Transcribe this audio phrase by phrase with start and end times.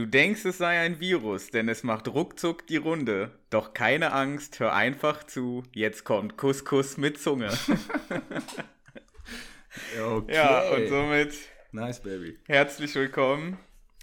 [0.00, 3.32] Du denkst, es sei ein Virus, denn es macht ruckzuck die Runde.
[3.50, 5.62] Doch keine Angst, hör einfach zu.
[5.74, 7.50] Jetzt kommt Couscous mit Zunge.
[10.02, 10.34] okay.
[10.34, 11.34] Ja, und somit
[11.72, 12.38] Nice, baby.
[12.48, 13.58] herzlich willkommen.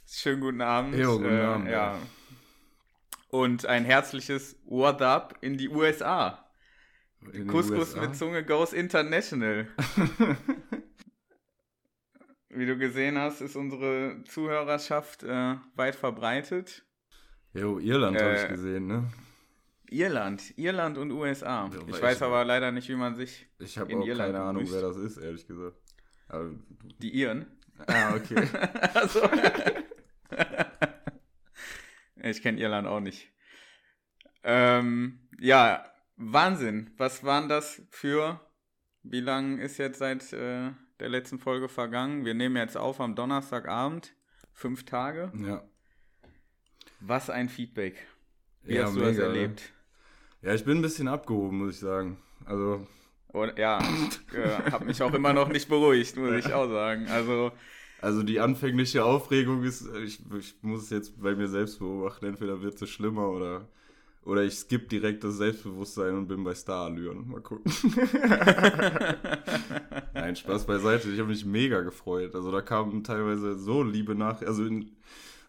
[0.07, 0.94] Schönen guten Abend.
[0.94, 1.71] Äh, Jo, guten Abend, Ja.
[1.96, 2.00] ja.
[3.32, 6.48] Und ein herzliches What up in die USA.
[7.34, 8.02] In Couscous USA?
[8.02, 9.68] mit Zunge goes international.
[12.58, 16.84] Wie du gesehen hast, ist unsere Zuhörerschaft äh, weit verbreitet.
[17.54, 19.11] Jo, Irland habe Äh, ich gesehen, ne?
[19.89, 21.70] Irland, Irland und USA.
[21.71, 24.43] Ja, Ich weiß ich aber leider nicht, wie man sich Ich habe auch Irland keine
[24.43, 25.78] Ahnung, wer das ist, ehrlich gesagt.
[26.29, 26.50] Aber,
[27.01, 27.46] die Iren.
[27.88, 28.48] ah, okay.
[28.93, 29.21] Also,
[32.23, 33.31] ich kenne Irland auch nicht.
[34.44, 36.92] Ähm, ja, Wahnsinn.
[36.98, 38.42] Was waren das für?
[39.03, 42.25] Wie lange ist jetzt seit äh, der letzten Folge vergangen?
[42.25, 44.14] Wir nehmen jetzt auf am Donnerstagabend.
[44.53, 45.31] Fünf Tage.
[45.36, 45.64] ja.
[47.00, 48.08] Was ein Feedback.
[48.64, 49.39] Wie ja, hast du das mega, ne?
[49.39, 49.72] erlebt?
[50.42, 52.18] Ja, ich bin ein bisschen abgehoben, muss ich sagen.
[52.45, 52.88] Also,
[53.28, 53.80] Und, ja,
[54.34, 57.08] äh, habe mich auch immer noch nicht beruhigt, muss ich auch sagen.
[57.08, 57.52] Also,
[58.02, 62.62] also die anfängliche Aufregung ist, ich, ich muss es jetzt bei mir selbst beobachten, entweder
[62.62, 63.68] wird es schlimmer oder,
[64.28, 67.28] oder ich skippe direkt das Selbstbewusstsein und bin bei Star-Allüren.
[67.30, 67.72] Mal gucken.
[70.14, 71.09] Nein, Spaß beiseite.
[71.09, 72.36] Ich habe mich mega gefreut.
[72.36, 74.92] Also da kamen teilweise so liebe Nachrichten, also in,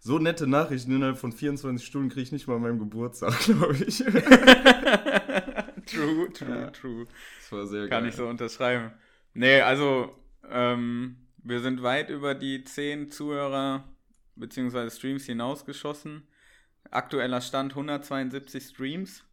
[0.01, 3.77] so nette Nachrichten innerhalb von 24 Stunden kriege ich nicht mal an meinem Geburtstag, glaube
[3.87, 3.99] ich.
[5.87, 6.71] true, true, Ja.
[6.71, 7.05] true.
[7.41, 8.11] Das war sehr Kann geil.
[8.11, 8.93] ich so unterschreiben.
[9.35, 10.15] Nee, also,
[10.51, 13.85] ähm, wir sind weit über die 10 Zuhörer
[14.37, 14.89] bzw.
[14.91, 16.23] Streams hinausgeschossen.
[16.91, 19.25] Aktueller Stand 172 Streams.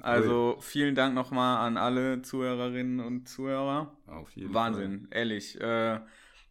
[0.00, 3.96] Also vielen Dank nochmal an alle Zuhörerinnen und Zuhörer.
[4.06, 5.58] Auf jeden Wahnsinn, ehrlich.
[5.60, 6.00] Äh,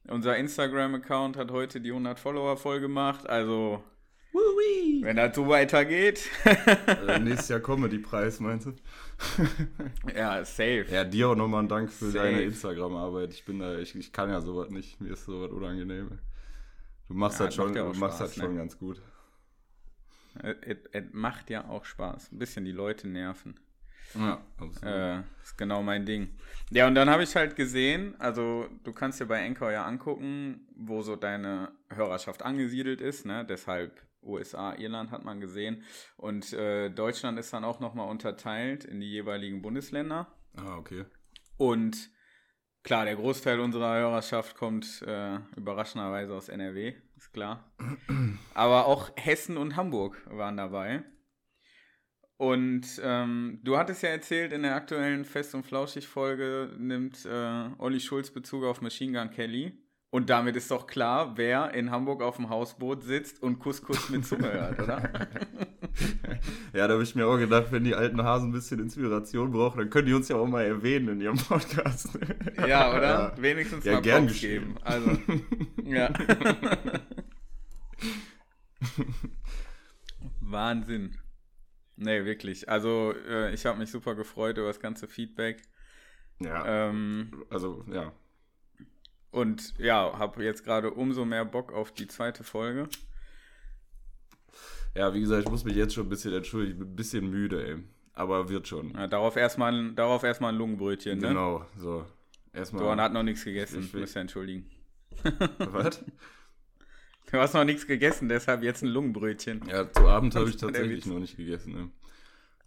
[0.07, 3.27] unser Instagram-Account hat heute die 100 Follower voll gemacht.
[3.29, 3.83] Also,
[4.31, 5.01] Fall.
[5.01, 8.73] Wenn das so weitergeht, Äh, nächstes Jahr Comedy-Preis, meinst du?
[10.15, 10.85] ja, safe.
[10.89, 12.17] Ja, dir auch nochmal ein Dank für Safe.
[12.25, 13.33] deine Instagram-Arbeit.
[13.33, 14.99] Ich bin da, ich, ich kann ja sowas nicht.
[15.01, 16.17] Mir ist sowas unangenehm.
[17.07, 18.59] Du machst Ja, das schon, du machst Spaß, das schon ne?
[18.59, 19.01] ganz gut.
[20.41, 22.31] Es es macht ja auch Spaß.
[22.31, 23.59] Ein bisschen die Leute nerven.
[24.15, 24.93] Ja, absolut.
[24.93, 26.29] Äh, ist genau mein Ding.
[26.69, 30.67] Ja, und dann habe ich halt gesehen, also du kannst dir bei Anchor ja angucken,
[30.75, 33.45] wo so deine Hörerschaft angesiedelt ist, ne?
[33.45, 35.83] Deshalb USA, Irland hat man gesehen.
[36.17, 40.27] Und äh, Deutschland ist dann auch nochmal unterteilt in die jeweiligen Bundesländer.
[40.55, 41.05] ah, okay.
[41.57, 42.09] Und
[42.83, 46.95] klar, der Großteil unserer Hörerschaft kommt äh, überraschenderweise aus NRW,
[47.33, 47.71] klar.
[48.53, 51.03] Aber auch Hessen und Hamburg waren dabei.
[52.37, 57.99] Und ähm, du hattest ja erzählt, in der aktuellen Fest- und Flauschig-Folge nimmt äh, Olli
[57.99, 59.77] Schulz Bezug auf Machine Gun Kelly.
[60.09, 64.25] Und damit ist doch klar, wer in Hamburg auf dem Hausboot sitzt und Couscous mit
[64.25, 65.27] Zunge hört, oder?
[66.73, 69.77] Ja, da habe ich mir auch gedacht, wenn die alten Hasen ein bisschen Inspiration brauchen,
[69.77, 72.17] dann können die uns ja auch mal erwähnen in ihrem Podcast.
[72.67, 73.01] Ja, oder?
[73.01, 73.33] Ja.
[73.37, 74.75] Wenigstens Ja, mal gern Props geben.
[74.81, 75.11] Also,
[75.85, 76.11] ja.
[80.41, 81.17] Wahnsinn.
[81.95, 82.69] Nee, wirklich.
[82.69, 85.61] Also, äh, ich habe mich super gefreut über das ganze Feedback.
[86.39, 88.11] Ja, Ähm, also, ja.
[89.31, 92.87] und ja, habe jetzt gerade umso mehr Bock auf die zweite Folge.
[94.95, 96.73] Ja, wie gesagt, ich muss mich jetzt schon ein bisschen entschuldigen.
[96.73, 97.83] Ich bin ein bisschen müde, ey.
[98.13, 98.91] Aber wird schon.
[98.93, 101.29] Ja, darauf erstmal darauf erstmal ein Lungenbrötchen, ne?
[101.29, 102.05] Genau, so.
[102.53, 102.83] Erstmal.
[102.83, 104.69] Doran hat noch nichts gegessen, Ich will- muss ja entschuldigen.
[105.57, 106.03] Was?
[107.33, 109.63] Du hast noch nichts gegessen, deshalb jetzt ein Lungenbrötchen.
[109.67, 111.73] Ja, zu Abend habe ich tatsächlich noch nicht gegessen.
[111.73, 111.89] Ne?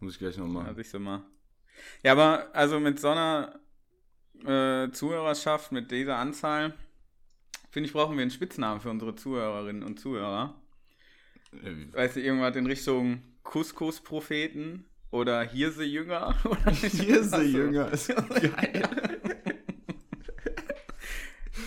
[0.00, 0.74] Muss ich gleich noch Ja, machen.
[0.74, 1.22] siehst du mal.
[2.02, 3.60] Ja, aber also mit so einer
[4.44, 6.74] äh, Zuhörerschaft, mit dieser Anzahl,
[7.70, 10.60] finde ich, brauchen wir einen Spitznamen für unsere Zuhörerinnen und Zuhörer.
[11.52, 16.34] Äh, Weißt du, irgendwas in Richtung Couscous-Propheten oder Hirse-Jünger?
[16.72, 18.82] Hirse-Jünger ist geil.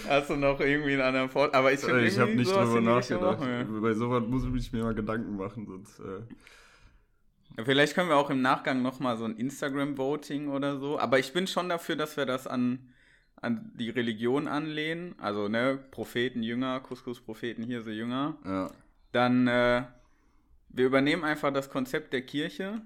[0.10, 1.54] Hast du noch irgendwie einen anderen Fort?
[1.54, 3.40] Aber ich finde, Ich habe nicht drüber nachgedacht.
[3.42, 3.64] ja.
[3.80, 6.00] Bei sowas muss ich mir mal Gedanken machen, sonst.
[6.00, 6.22] Äh,
[7.58, 10.98] Ja, Vielleicht können wir auch im Nachgang nochmal so ein Instagram-Voting oder so.
[11.00, 12.90] Aber ich bin schon dafür, dass wir das an,
[13.42, 15.14] an die Religion anlehnen.
[15.20, 18.38] Also, ne, Propheten, Jünger, Couscous-Propheten, Hirse, Jünger.
[18.46, 18.72] ja.
[19.12, 19.84] Dann, äh,
[20.70, 22.82] wir übernehmen einfach das Konzept der Kirche.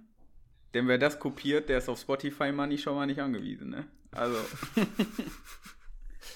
[0.74, 3.86] Denn wer das kopiert, der ist auf Spotify Money schon mal nicht angewiesen, ne?
[4.12, 4.38] Also,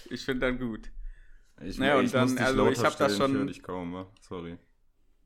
[0.09, 0.91] ich finde das gut.
[1.61, 4.11] Ich, Naja, und ich dann- also ich hab das schon- Ich kaum, wa?
[4.21, 4.57] sorry.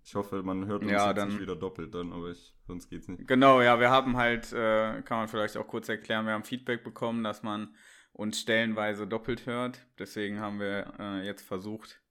[0.03, 2.89] Ich hoffe, man hört uns Ja, jetzt dann- nicht wieder doppelt dann, aber ich, sonst
[2.89, 3.27] geht's nicht.
[3.27, 6.83] Genau, ja, wir haben halt, äh, kann man vielleicht auch kurz erklären, wir haben Feedback
[6.83, 7.75] bekommen, dass man
[8.13, 9.85] uns stellenweise doppelt hört.
[9.99, 12.01] Deswegen haben wir äh, jetzt versucht,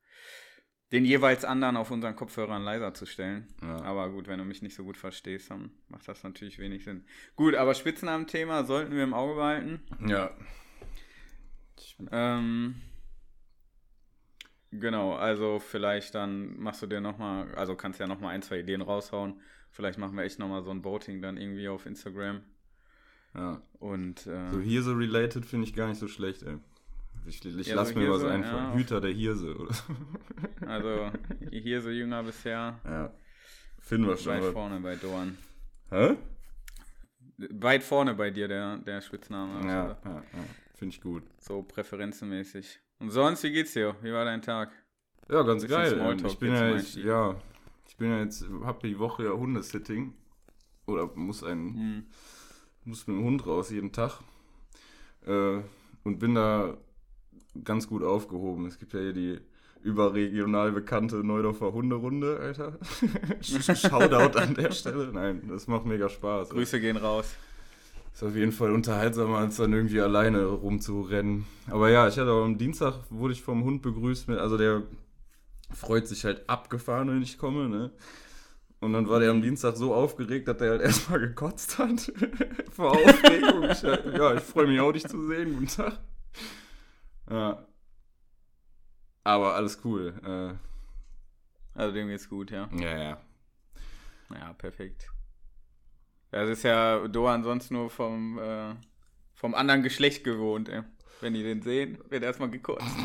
[0.93, 3.49] den jeweils anderen auf unseren Kopfhörern leiser zu stellen.
[3.62, 3.81] Ja.
[3.82, 7.06] Aber gut, wenn du mich nicht so gut verstehst, dann macht das natürlich wenig Sinn.
[7.37, 9.82] Gut, aber Spitznamen-Thema sollten wir im Auge behalten.
[10.06, 10.31] Ja.
[12.10, 12.74] Ähm,
[14.70, 18.80] genau, also vielleicht dann machst du dir nochmal, also kannst ja nochmal ein, zwei Ideen
[18.82, 19.40] raushauen.
[19.70, 22.42] Vielleicht machen wir echt nochmal so ein Voting dann irgendwie auf Instagram.
[23.34, 23.62] ja.
[23.78, 26.58] Und äh, So Hirse related finde ich gar nicht so schlecht, ey.
[27.26, 28.64] Ich, ich Ja, lass so mir was Hirse, einfallen.
[28.72, 29.84] ja, Hüter der Hirse oder so.
[30.66, 31.10] also
[31.50, 33.12] hier so jünger bisher, Ja.
[33.78, 34.32] Finden wir schon.
[34.34, 35.38] weit vorne bei Dorn.
[35.90, 36.16] Hä?
[37.38, 39.66] Weit vorne bei dir der, der Spitzname.
[39.66, 40.44] Ja, also ja, ja.
[40.80, 41.22] Finde ich gut.
[41.38, 42.80] So präferenzenmäßig.
[43.00, 43.94] Und sonst, wie geht's dir?
[44.00, 44.72] Wie war dein Tag?
[45.30, 45.90] Ja, ganz geil.
[45.90, 47.04] Smalltalk Ich bin ja Einstieg.
[47.04, 47.34] ja,
[47.86, 50.14] ich bin ja jetzt, hab die Woche ja Hundesitting.
[50.86, 52.06] Oder muss ein, Hm.
[52.86, 54.20] muss mit dem Hund raus jeden Tag.
[55.26, 55.58] Äh,
[56.02, 56.78] und bin da
[57.62, 58.64] ganz gut aufgehoben.
[58.64, 59.38] Es gibt ja hier die
[59.82, 62.78] überregional bekannte Neudorfer Hunderunde, Alter.
[63.42, 65.12] Shoutout an der Stelle.
[65.12, 66.48] Nein, das macht mega Spaß.
[66.48, 67.34] Grüße gehen raus.
[68.12, 71.46] Ist auf jeden Fall unterhaltsamer, als dann irgendwie alleine rumzurennen.
[71.68, 74.82] Aber ja, ich hatte auch am Dienstag, wurde ich vom Hund begrüßt mit, also der
[75.72, 77.92] freut sich halt abgefahren, wenn ich komme, ne?
[78.80, 82.12] Und dann war der am Dienstag so aufgeregt, dass er halt erstmal gekotzt hat.
[82.72, 83.64] Vor Aufregung.
[83.70, 85.54] Ich, halt, ja, ich freue mich auch, dich zu sehen.
[85.54, 85.98] Guten Tag.
[87.30, 87.66] Ja.
[89.22, 90.14] Aber alles cool.
[90.24, 92.68] Äh, Also dem geht's gut, ja.
[92.74, 93.20] ja, ja.
[94.34, 95.08] Ja, perfekt.
[96.30, 98.74] Das ist ja Doan sonst nur vom, äh,
[99.34, 100.82] vom anderen Geschlecht gewohnt, ey.
[101.20, 102.86] Wenn die den sehen, wird erstmal gekotzt.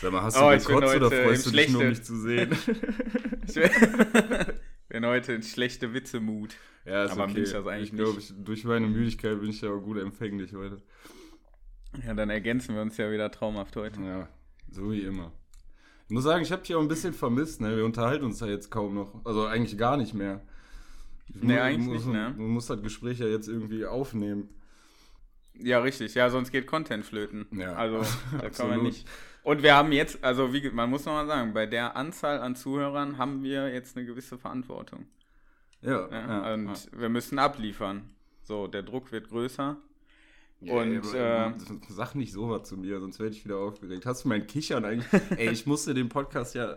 [0.00, 1.88] Sag mal, hast Oh, du bin gekotzt oder freust du dich nur, Schlechte.
[1.88, 2.56] mich zu sehen?
[3.46, 3.54] ich
[4.88, 6.54] bin, heute in schlechte Witzemut.
[6.86, 7.34] Ja, ist Aber okay.
[7.34, 9.98] bin ich das eigentlich ich glaube, ich, durch meine Müdigkeit bin ich ja auch gut
[9.98, 10.80] empfänglich heute.
[12.06, 14.00] Ja, dann ergänzen wir uns ja wieder traumhaft heute.
[14.00, 14.28] Ja,
[14.70, 15.32] so wie immer.
[16.06, 17.76] Ich muss sagen, ich habe dich auch ein bisschen vermisst, ne?
[17.76, 19.24] Wir unterhalten uns ja jetzt kaum noch.
[19.26, 20.40] Also eigentlich gar nicht mehr.
[21.34, 22.34] Nee, mu- eigentlich muss, nicht, ne?
[22.36, 24.48] Man muss das Gespräch ja jetzt irgendwie aufnehmen.
[25.54, 26.14] Ja, richtig.
[26.14, 27.46] Ja, sonst geht Content flöten.
[27.52, 27.98] Ja, Also,
[28.40, 29.06] da kann man nicht.
[29.42, 33.18] Und wir haben jetzt, also wie, man muss nochmal sagen, bei der Anzahl an Zuhörern
[33.18, 35.06] haben wir jetzt eine gewisse Verantwortung.
[35.82, 36.46] Ja, Ja?
[36.48, 37.00] ja, und ja.
[37.00, 38.10] wir müssen abliefern.
[38.42, 39.76] So, der Druck wird größer.
[40.62, 41.52] Ja, Und, aber, äh,
[41.88, 44.04] sag nicht sowas zu mir, sonst werde ich wieder aufgeregt.
[44.04, 45.08] Hast du mein Kichern eigentlich?
[45.38, 46.76] Ey, ich musste den Podcast ja,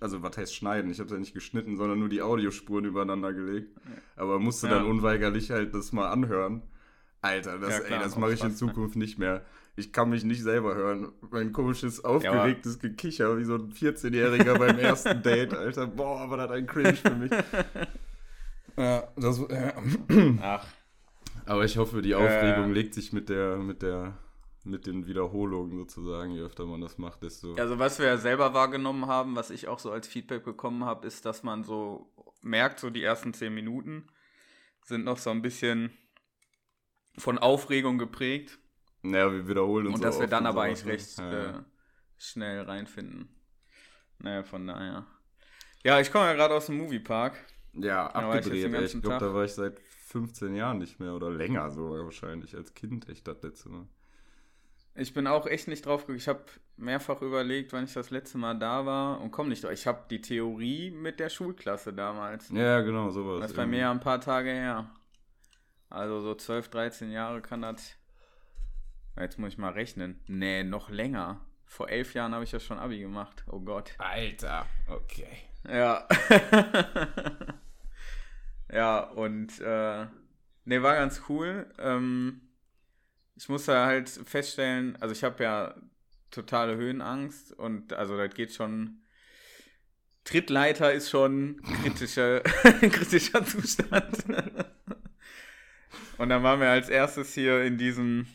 [0.00, 0.90] also was heißt schneiden?
[0.90, 3.76] Ich habe ja nicht geschnitten, sondern nur die Audiospuren übereinander gelegt.
[4.16, 4.74] Aber musste Ja.
[4.74, 6.62] dann unweigerlich halt das mal anhören.
[7.22, 8.54] Alter, das, Ja, ey, das mache ich in ne?
[8.54, 9.44] Zukunft nicht mehr.
[9.74, 11.12] Ich kann mich nicht selber hören.
[11.30, 15.86] Mein komisches, aufgeregtes Gekicher, wie so ein 14-Jähriger beim ersten Date, Alter.
[15.86, 17.30] Boah, aber das ein Cringe für mich.
[18.78, 19.72] Ja, das, ja.
[20.42, 20.66] Ach,
[21.46, 24.18] Aber ich hoffe, die Aufregung legt sich mit der, mit der,
[24.66, 27.54] mit den Wiederholungen sozusagen, je öfter man das macht, desto.
[27.54, 31.06] also was wir ja selber wahrgenommen haben, was ich auch so als Feedback bekommen habe,
[31.06, 34.08] ist, dass man so merkt, so die ersten zehn Minuten
[34.82, 35.96] sind noch so ein bisschen
[37.18, 38.58] von Aufregung geprägt.
[39.02, 41.62] Naja, wir wiederholen uns Und dass wir dann aber eigentlich recht Ja, äh,
[42.18, 43.28] schnell reinfinden.
[44.18, 45.06] Naja, von daher.
[45.84, 47.36] Ja, ich komme ja gerade aus dem Moviepark.
[47.72, 48.72] ja, da ich abgedreht.
[48.72, 52.56] ganzen Ich glaube, da war ich seit 15 Jahren nicht mehr oder länger sogar wahrscheinlich
[52.56, 53.86] als Kind echt das letzte Mal.
[54.98, 56.18] Ich bin auch echt nicht drauf gekommen.
[56.18, 56.44] Ich habe
[56.76, 59.72] mehrfach überlegt, wann ich das letzte Mal da war und komme nicht drauf.
[59.72, 62.50] Ich habe die Theorie mit der Schulklasse damals.
[62.50, 63.40] Ja, genau, sowas.
[63.40, 64.90] Das ist bei mir ja ein paar Tage her.
[65.90, 67.96] Also so 12, 13 Jahre kann das.
[69.18, 70.20] Jetzt muss ich mal rechnen.
[70.26, 71.40] Nee, noch länger.
[71.66, 73.44] Vor elf Jahren habe ich ja schon Abi gemacht.
[73.48, 73.94] Oh Gott.
[73.98, 75.28] Alter, okay.
[75.68, 76.06] Ja.
[78.72, 80.06] ja, und äh,
[80.64, 81.66] ne, war ganz cool.
[81.78, 82.40] Ähm,
[83.36, 85.74] ich musste halt feststellen, also ich habe ja
[86.30, 89.00] totale Höhenangst und also das geht schon.
[90.24, 92.40] Trittleiter ist schon kritischer,
[92.80, 94.24] kritischer Zustand.
[96.18, 98.26] und dann waren wir als erstes hier in diesem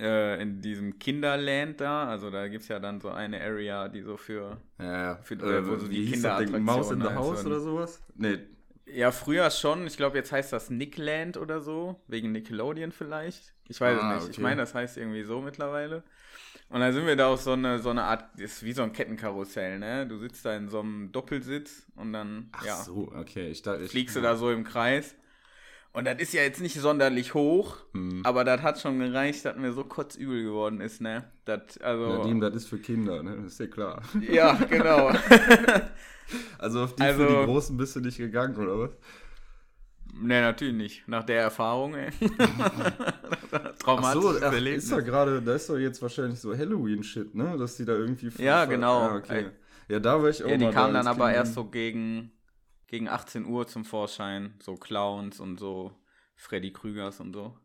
[0.00, 4.02] äh, in diesem Kinderland da, also da gibt es ja dann so eine Area, die
[4.02, 5.16] so für Ja, ja.
[5.22, 6.62] Für- äh, wo so die das Ding?
[6.62, 8.02] Kinderattraktion Maus in the halt House oder sowas?
[8.14, 8.38] Nee,
[8.86, 9.86] Ja, früher schon.
[9.86, 12.00] Ich glaube, jetzt heißt das Nickland oder so.
[12.08, 13.54] Wegen Nickelodeon vielleicht.
[13.68, 14.28] Ich weiß Ah, es nicht.
[14.30, 14.42] Ich okay.
[14.42, 16.02] meine, das heißt irgendwie so mittlerweile.
[16.68, 18.92] Und dann sind wir da auf so eine, so eine Art, ist wie so ein
[18.92, 20.06] Kettenkarussell, ne?
[20.06, 23.50] Du sitzt da in so einem Doppelsitz und dann, ach ja, so, okay.
[23.50, 25.14] Ich dachte, ich, fliegst du da so im Kreis.
[25.94, 28.22] Und das ist ja jetzt nicht sonderlich hoch, Hm.
[28.24, 31.24] aber das hat schon gereicht, dass mir so kotzübel geworden ist, ne?
[31.44, 33.44] Das, also, Nadim, das ist für Kinder, ne?
[33.46, 34.00] Ist ja klar.
[34.30, 35.12] ja, genau.
[36.58, 38.90] Also auf die, für Also- die Großen bist du nicht gegangen, oder was?
[40.14, 41.08] Nee, natürlich nicht.
[41.08, 42.10] Nach der Erfahrung, ey.
[43.50, 44.84] Ach Traumatisches so, ach, Erlebnis.
[44.84, 47.56] ist da gerade, da ist doch jetzt wahrscheinlich so Halloween-Shit, ne?
[47.58, 48.30] Dass die da irgendwie.
[48.42, 48.98] Ja, genau.
[49.00, 49.46] Ah, okay.
[49.88, 52.30] Ja, da war ich auch Ja, die kamen da dann aber erst so gegen,
[52.92, 54.54] gegen 18 Uhr zum Vorschein.
[54.60, 55.98] So Clowns und so
[56.36, 57.58] Freddy Krügers und so.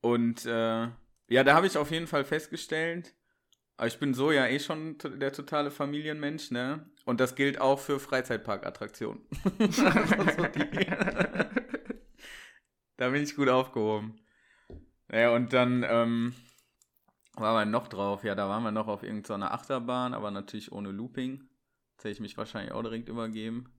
[0.00, 0.88] Und äh,
[1.28, 3.14] ja, da habe ich auf jeden Fall festgestellt,
[3.76, 6.90] aber ich bin so ja eh schon der totale Familienmensch, ne?
[7.04, 9.22] Und das gilt auch für Freizeitparkattraktionen.
[9.60, 9.84] Also
[12.96, 14.20] da bin ich gut aufgehoben.
[15.06, 16.34] Naja, und dann ähm,
[17.34, 18.24] waren wir noch drauf.
[18.24, 21.48] Ja, da waren wir noch auf irgendeiner Achterbahn, aber natürlich ohne Looping.
[21.92, 23.72] Jetzt hätte ich mich wahrscheinlich auch direkt übergeben.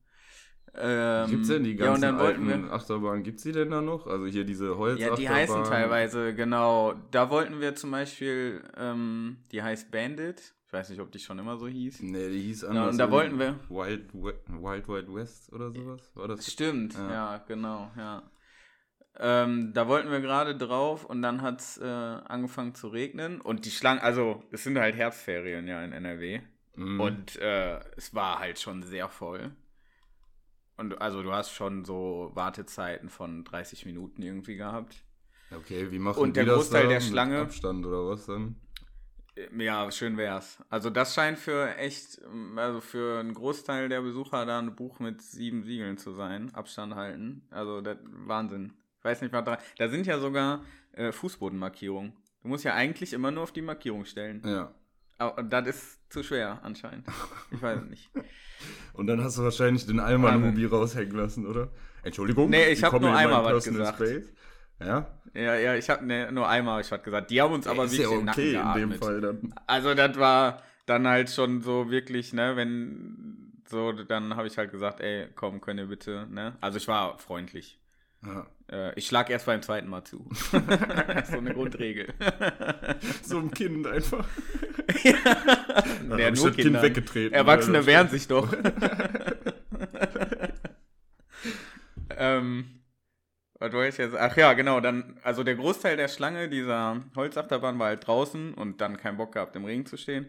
[0.76, 3.24] Ähm, Gibt's denn die ja, und ganzen dann wollten alten wir, Achterbahnen?
[3.24, 4.08] Gibt's die denn da noch?
[4.08, 5.22] Also hier diese Holzachterbahn.
[5.24, 6.94] Ja, die heißen teilweise, genau.
[7.12, 10.54] Da wollten wir zum Beispiel, ähm, die heißt Bandit.
[10.66, 12.02] Ich weiß nicht, ob die schon immer so hieß.
[12.02, 12.92] Nee, die hieß Ja, anders.
[12.94, 13.60] und da wollten wir.
[13.70, 16.12] Wild, Wild Wild West oder sowas?
[16.16, 16.52] War das?
[16.52, 17.12] Stimmt, Ja.
[17.12, 18.24] ja, genau, ja.
[19.20, 23.66] Ähm, da wollten wir gerade drauf und dann hat es äh, angefangen zu regnen und
[23.66, 26.42] die Schlangen, also es sind halt Herbstferien ja in NRW
[26.76, 27.00] Mhm.
[27.00, 29.52] und äh, es war halt schon sehr voll.
[30.78, 35.04] Und also du hast schon so Wartezeiten von 30 Minuten irgendwie gehabt.
[35.56, 38.56] Okay, wie machen Und die der das Großteil der Mit Schlange- Abstand oder was dann?
[39.58, 40.60] Ja, schön wär's.
[40.70, 42.22] Also das scheint für echt,
[42.56, 46.54] also für einen Großteil der Besucher da ein Buch mit sieben Siegeln zu sein.
[46.54, 47.48] Abstand halten.
[47.50, 48.74] Also das Wahnsinn.
[49.00, 49.58] Ich weiß nicht, was dran.
[49.78, 50.64] Da sind ja sogar
[50.94, 52.14] äh, Fußbodenmarkierungen.
[52.44, 54.42] Du musst ja eigentlich immer nur auf die Markierung stellen.
[54.46, 54.74] Ja.
[55.18, 57.08] Aber das ist zu schwer anscheinend.
[57.52, 58.10] Ich weiß es nicht.
[58.94, 61.70] Und dann hast du wahrscheinlich den Alman-Hubi raushängen lassen, oder?
[62.04, 62.50] Entschuldigung?
[62.50, 63.98] Nee, ich Sie hab kommen nur einmal was gesagt.
[63.98, 64.32] Space.
[64.80, 65.08] Ja?
[65.34, 67.32] Ja, ja, ich habe ne, nur einmal was gesagt.
[67.32, 69.00] Die haben uns aber wirklich ja okay Nacken in dem.
[69.00, 69.54] Fall dann.
[69.66, 74.72] Also das war dann halt schon so wirklich, ne, wenn so, dann habe ich halt
[74.72, 76.56] gesagt, ey, komm, könnt ihr bitte, ne?
[76.62, 77.80] Also ich war freundlich.
[78.24, 78.46] Ja.
[78.74, 80.28] Äh, ich schlag erst beim zweiten Mal zu.
[81.30, 82.14] so eine Grundregel.
[83.22, 84.28] So ein Kind einfach.
[85.04, 85.14] ja,
[86.10, 87.34] Dann ja nur das Kind weggetreten.
[87.34, 88.54] Erwachsene wehren sich doch.
[92.18, 92.82] ähm,
[93.60, 94.16] was wollte ich jetzt?
[94.16, 98.82] Ach ja, genau, dann, also der Großteil der Schlange dieser Holzachterbahn war halt draußen und
[98.82, 100.28] dann keinen Bock gehabt, im Regen zu stehen.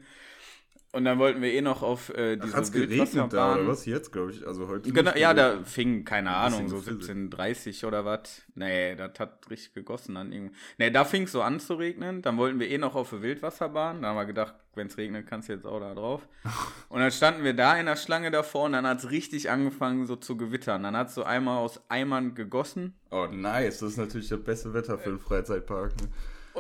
[0.95, 3.85] Und dann wollten wir eh noch auf äh, diese hat's geregnet da, oder was?
[3.85, 4.47] Jetzt, glaube ich.
[4.47, 4.93] Also heute.
[4.93, 7.35] Genau, ja, da fing, keine Ein Ahnung, so gefisselt.
[7.35, 8.43] 17.30 oder was.
[8.55, 10.55] Nee, das hat richtig gegossen dann irgendwie.
[10.79, 12.23] Nee, da fing es so an zu regnen.
[12.23, 14.03] Dann wollten wir eh noch auf eine Wildwasserbahn.
[14.03, 16.29] Da haben wir gedacht, wenn es regnet, kannst du jetzt auch da drauf.
[16.89, 20.07] Und dann standen wir da in der Schlange davor und dann hat es richtig angefangen
[20.07, 20.85] so zu gewittern.
[20.85, 22.95] Dann hat es so einmal aus Eimern gegossen.
[23.11, 23.81] Oh, nice.
[23.81, 26.01] Das ist natürlich das beste Wetter für einen Freizeitpark.
[26.01, 26.09] Ne?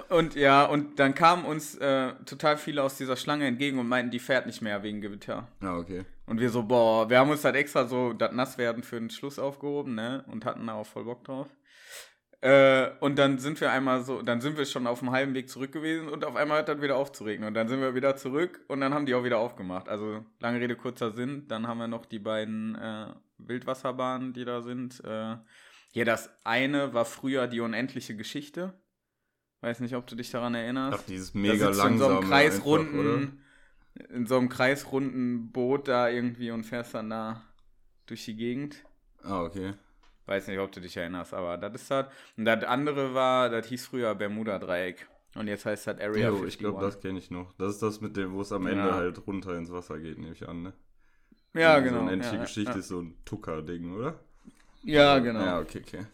[0.08, 4.10] Und ja, und dann kamen uns äh, total viele aus dieser Schlange entgegen und meinten,
[4.10, 5.48] die fährt nicht mehr wegen Gewitter.
[5.60, 6.04] Ah, okay.
[6.26, 9.38] Und wir so, boah, wir haben uns halt extra so das Nasswerden für den Schluss
[9.38, 10.24] aufgehoben, ne?
[10.28, 11.48] Und hatten da auch voll Bock drauf.
[12.40, 15.48] Äh, und dann sind wir einmal so, dann sind wir schon auf dem halben Weg
[15.48, 17.48] zurück gewesen und auf einmal hat das wieder aufzuregnen.
[17.48, 19.88] Und dann sind wir wieder zurück und dann haben die auch wieder aufgemacht.
[19.88, 21.48] Also lange Rede, kurzer Sinn.
[21.48, 23.06] Dann haben wir noch die beiden äh,
[23.38, 25.02] Wildwasserbahnen, die da sind.
[25.04, 25.36] Äh,
[25.92, 28.74] ja, das eine war früher die unendliche Geschichte.
[29.64, 30.98] Weiß nicht, ob du dich daran erinnerst.
[31.00, 33.42] Ach, dieses Da mega sitzt du in so langsame einem kreisrunden,
[34.10, 37.42] in so einem kreisrunden Boot da irgendwie und fährst dann da
[38.04, 38.84] durch die Gegend.
[39.22, 39.30] einfach?
[39.30, 39.72] Ah, okay.
[40.26, 42.08] Weiß nicht, ob du dich erinnerst, aber das ist das.
[42.36, 45.08] Und das andere war, das hieß früher Bermuda-Dreieck.
[45.34, 46.46] Und jetzt heißt das Area Jo, 51.
[46.46, 47.54] ich glaube, das kenne ich noch.
[47.54, 48.94] Das ist das mit dem, wo es am Ende Ja.
[48.94, 50.72] halt runter ins Wasser geht, nehme ich an, ne?
[51.54, 52.00] Ja, So genau.
[52.02, 52.78] eine endliche ja, Geschichte ja.
[52.78, 54.20] ist so ein Tucker-Ding, oder?
[54.82, 55.40] Ja, genau.
[55.40, 56.06] Ja, okay, okay.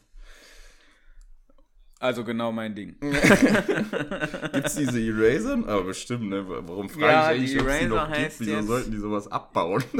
[2.03, 2.97] Also genau mein Ding.
[4.53, 5.53] Gibt's diese Eraser?
[5.67, 6.45] Aber bestimmt, ne?
[6.49, 8.19] Warum frage Ja, ich eigentlich, ob die noch gibt?
[8.19, 9.85] heißt Wieso jetzt- sollten die sowas abbauen?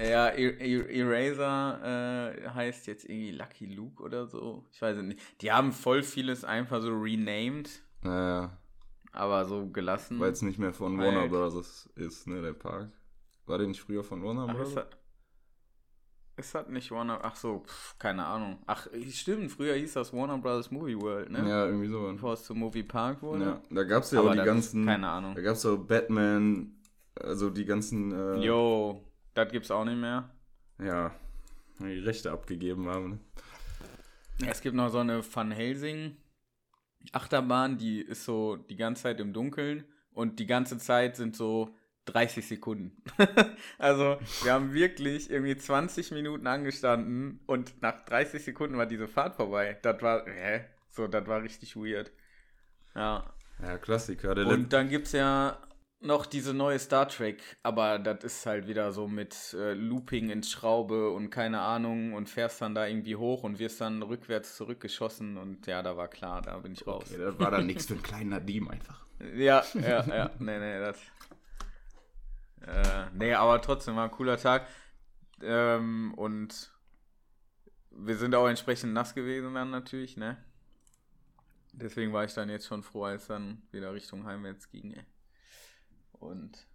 [0.00, 4.64] Ja, E- E- Eraser äh, heißt jetzt irgendwie Lucky Luke oder so.
[4.72, 5.20] Ich weiß es nicht.
[5.42, 7.68] Die haben voll vieles einfach so renamed,
[8.02, 8.56] naja,
[9.12, 10.20] aber so gelassen.
[10.20, 10.96] weil es nicht mehr von.
[10.98, 11.88] Warner Bros.
[11.96, 12.90] ist, ne, der Park.
[13.46, 14.74] War der nicht früher von Warner Ach, Bros.?
[16.38, 17.20] Ist das, nicht Warner?
[17.22, 18.58] Ach so, pf, keine Ahnung.
[18.66, 21.48] Ach, stimmt, früher hieß das Warner Brothers Movie World, ne?
[21.48, 22.10] Ja, irgendwie so.
[22.12, 23.44] Bevor es zu Movie Park wurde.
[23.44, 24.86] Ja, da gab's ja Aber auch die ganzen.
[24.86, 25.34] Keine Ahnung.
[25.34, 26.74] Da gab's so Batman,
[27.14, 28.12] also die ganzen.
[28.12, 29.04] Äh, Jo,
[29.34, 30.30] das gibt's auch nicht mehr.
[30.78, 31.12] Ja,
[31.80, 33.20] die Rechte abgegeben haben.
[34.40, 34.48] Ne?
[34.48, 36.16] Es gibt noch so eine Van Helsing
[37.12, 41.74] Achterbahn, die ist so die ganze Zeit im Dunkeln und die ganze Zeit sind so
[42.12, 43.02] 30 Sekunden.
[43.78, 49.36] also wir haben wirklich irgendwie 20 Minuten angestanden und nach 30 Sekunden war diese Fahrt
[49.36, 49.78] vorbei.
[49.82, 50.64] Das war, hä?
[50.90, 52.10] So, das war richtig weird.
[52.94, 53.32] Ja.
[53.62, 54.36] Ja, Klassiker.
[54.46, 55.58] Und dann gibt's ja
[56.00, 60.50] noch diese neue Star Trek, aber das ist halt wieder so mit äh, Looping ins
[60.50, 65.36] Schraube und keine Ahnung und fährst dann da irgendwie hoch und wirst dann rückwärts zurückgeschossen
[65.36, 67.04] und ja, da war klar, da bin ich raus.
[67.08, 69.06] Okay, das war dann nichts für einen kleinen Nadim einfach.
[69.34, 70.98] Ja, ja, ja, nee, nee, das.
[72.66, 74.66] Äh, nee, aber trotzdem war ein cooler Tag.
[75.42, 76.72] Ähm, und
[77.90, 80.42] wir sind auch entsprechend nass gewesen dann natürlich, ne?
[81.72, 85.04] Deswegen war ich dann jetzt schon froh, als dann wieder Richtung heimwärts ging, ey.
[86.12, 86.66] Und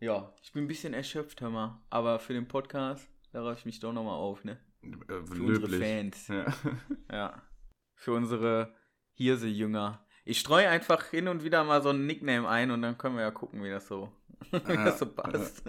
[0.00, 1.80] ja, ich bin ein bisschen erschöpft, hör mal.
[1.90, 4.58] Aber für den Podcast, da reiche ich mich doch nochmal auf, ne?
[4.82, 6.28] Äh, Für unsere Fans.
[6.28, 6.46] Ja.
[7.12, 7.42] Ja.
[7.94, 8.74] Für unsere
[9.14, 10.06] Hirse-Jünger.
[10.24, 13.22] Ich streue einfach hin und wieder mal so ein Nickname ein und dann können wir
[13.22, 14.10] ja gucken, wie das so,
[14.52, 15.62] Ja, das so passt.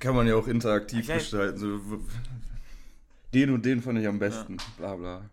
[0.00, 1.58] Kann man ja auch interaktiv weiß- gestalten.
[1.58, 1.80] So,
[3.32, 4.58] den und den fand ich am besten.
[4.76, 5.30] Bla bla.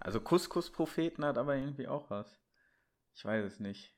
[0.00, 2.38] Also Couscous-Propheten hat aber irgendwie auch was.
[3.14, 3.94] Ich weiß es nicht.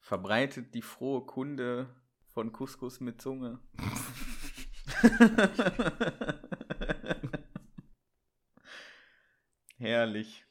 [0.00, 1.88] Verbreitet die frohe Kunde
[2.26, 3.58] von Couscous mit Zunge.
[9.78, 10.44] Herrlich.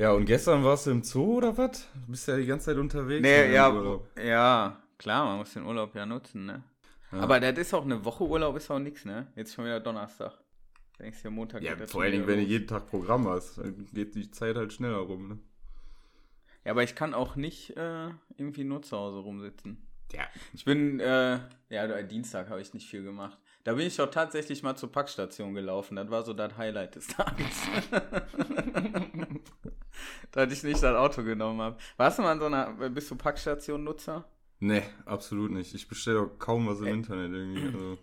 [0.00, 1.86] Ja, und gestern warst du im Zoo oder was?
[1.92, 3.20] Du bist ja die ganze Zeit unterwegs.
[3.20, 6.64] Nee, im ja, ja, klar, man muss den Urlaub ja nutzen, ne?
[7.12, 7.18] Ja.
[7.18, 9.26] Aber das ist auch eine Woche Urlaub, ist auch nix, ne?
[9.36, 10.38] Jetzt schon wieder Donnerstag.
[10.98, 13.58] Denkst du, Montag Ja, geht das vor allen Dingen, wenn du jeden Tag Programm hast,
[13.58, 15.38] dann geht die Zeit halt schneller rum, ne?
[16.64, 19.86] Ja, aber ich kann auch nicht äh, irgendwie nur zu Hause rumsitzen.
[20.12, 20.26] Ja.
[20.54, 23.38] Ich bin, äh, ja, Dienstag habe ich nicht viel gemacht.
[23.64, 25.96] Da bin ich auch tatsächlich mal zur Packstation gelaufen.
[25.96, 27.46] Das war so das Highlight des Tages.
[30.32, 31.76] da ich nicht das Auto genommen habe.
[31.96, 34.24] Warst du mal an so einer, bist du Packstation-Nutzer?
[34.60, 35.74] Nee, absolut nicht.
[35.74, 36.90] Ich bestelle auch kaum was im Äh.
[36.92, 37.66] Internet irgendwie.
[37.66, 37.98] Also,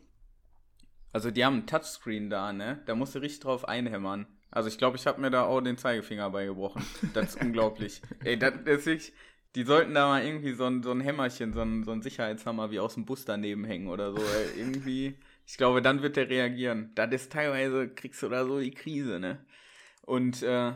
[1.14, 2.82] Also die haben ein Touchscreen da, ne?
[2.86, 4.28] Da musst du richtig drauf einhämmern.
[4.52, 6.86] Also ich glaube, ich habe mir da auch den Zeigefinger beigebrochen.
[7.14, 8.02] Das ist unglaublich.
[8.24, 9.14] Ey, das ist wirklich,
[9.56, 12.72] die sollten da mal irgendwie so ein, so ein Hämmerchen, so ein, so ein Sicherheitshammer
[12.72, 14.20] wie aus dem Bus daneben hängen oder so.
[14.20, 15.16] Ey, irgendwie,
[15.48, 16.92] ich glaube, dann wird der reagieren.
[16.96, 19.46] Das ist teilweise, kriegst du da so die Krise, ne?
[20.04, 20.74] Und äh,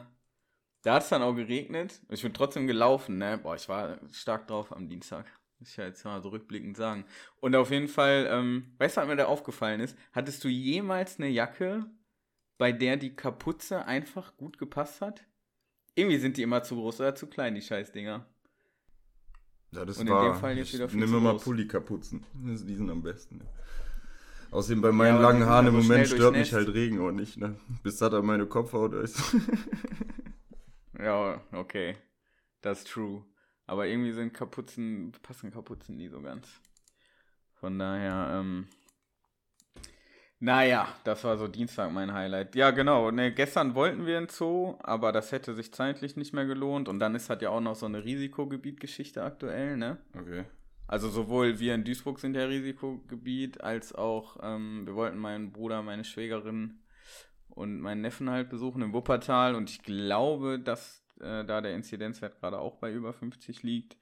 [0.84, 2.02] da hat es dann auch geregnet.
[2.10, 3.38] Ich bin trotzdem gelaufen, ne?
[3.38, 5.26] Boah, ich war stark drauf am Dienstag.
[5.60, 7.06] Muss ich ja jetzt mal so rückblickend sagen.
[7.40, 9.98] Und auf jeden Fall, ähm, weißt du, was mir da aufgefallen ist?
[10.14, 11.86] Hattest du jemals eine Jacke,
[12.58, 15.26] bei der die Kapuze einfach gut gepasst hat?
[15.96, 18.26] Irgendwie sind die immer zu groß oder zu klein, die Scheißdinger.
[19.72, 20.24] ja, das Und in war.
[20.24, 21.38] dem Fall jetzt wieder viel zu mal.
[21.38, 22.26] Pulli-Kapuzen.
[22.34, 23.42] Die sind am besten.
[24.52, 24.58] Ja.
[24.58, 27.38] Außerdem bei meinen die langen Haaren ja im Moment stört mich halt Regen auch nicht,
[27.38, 27.56] ne?
[27.84, 29.20] Bis das an meine Kopfhaut ist.
[31.02, 31.96] Ja, okay.
[32.62, 33.26] Das ist true.
[33.66, 36.48] Aber irgendwie sind Kapuzen, passen Kapuzen nie so ganz.
[37.56, 38.68] Von daher, ähm.
[40.40, 42.56] Naja, das war so Dienstag mein Highlight.
[42.56, 43.12] Ja, genau.
[43.12, 46.90] Ne, gestern wollten wir in Zoo, aber das hätte sich zeitlich nicht mehr gelohnt.
[46.90, 49.98] Und dann ist halt ja auch noch so eine Risikogebietgeschichte aktuell, ne?
[50.16, 50.46] Okay.
[50.92, 55.82] Also sowohl wir in Duisburg sind ja Risikogebiet, als auch ähm, wir wollten meinen Bruder,
[55.82, 56.82] meine Schwägerin
[57.48, 59.56] und meinen Neffen halt besuchen im Wuppertal.
[59.56, 63.96] Und ich glaube, dass äh, da der Inzidenzwert gerade auch bei über 50 liegt.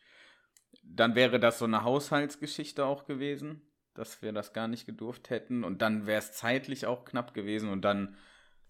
[0.81, 3.61] Dann wäre das so eine Haushaltsgeschichte auch gewesen,
[3.93, 5.63] dass wir das gar nicht gedurft hätten.
[5.63, 7.69] Und dann wäre es zeitlich auch knapp gewesen.
[7.69, 8.15] Und dann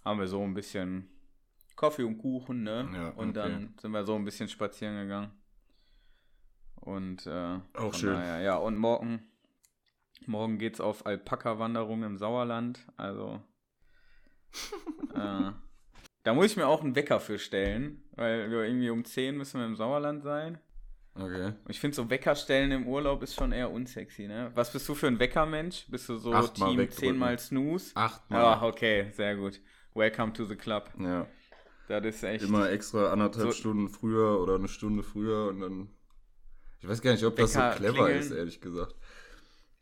[0.04, 1.08] haben wir so ein bisschen
[1.78, 2.90] Kaffee und Kuchen, ne?
[2.94, 3.50] Ja, und okay.
[3.50, 5.32] dann sind wir so ein bisschen spazieren gegangen.
[6.82, 8.14] Und äh, Auch schön.
[8.14, 9.22] Daher, ja, und morgen,
[10.26, 12.80] morgen geht's auf Alpaka-Wanderung im Sauerland.
[12.98, 13.42] Also
[15.14, 15.52] äh,
[16.24, 19.60] da muss ich mir auch einen Wecker für stellen, weil wir irgendwie um 10 müssen
[19.60, 20.60] wir im Sauerland sein.
[21.16, 21.54] Okay.
[21.68, 24.52] Ich finde so Weckerstellen im Urlaub ist schon eher unsexy, ne?
[24.56, 25.88] Was bist du für ein Weckermensch?
[25.90, 27.10] Bist du so Achtmal Team wegdrücken.
[27.10, 27.92] 10 mal Snooze?
[27.96, 28.42] Achtmal.
[28.42, 29.60] Ja, okay, sehr gut.
[29.96, 30.90] Welcome to the club.
[30.98, 31.28] Ja.
[31.90, 32.46] Das ist echt.
[32.46, 35.90] Immer extra anderthalb So- Stunden früher oder eine Stunde früher und dann.
[36.82, 38.20] Ich weiß gar nicht, ob das so clever klingeln.
[38.20, 38.96] ist, ehrlich gesagt.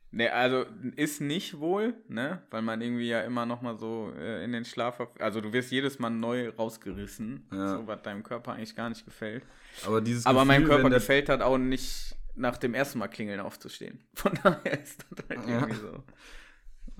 [0.09, 2.41] Ne, also ist nicht wohl, ne?
[2.49, 4.99] Weil man irgendwie ja immer noch mal so äh, in den Schlaf...
[5.19, 7.77] Also du wirst jedes Mal neu rausgerissen, Ja.
[7.77, 9.43] so was deinem Körper eigentlich gar nicht gefällt.
[9.85, 13.41] Aber dieses Aber meinem Gefühl, Körper gefällt hat auch nicht nach dem ersten Mal klingeln
[13.41, 13.99] aufzustehen.
[14.15, 15.59] Von daher ist das halt Ja.
[15.59, 16.03] irgendwie so.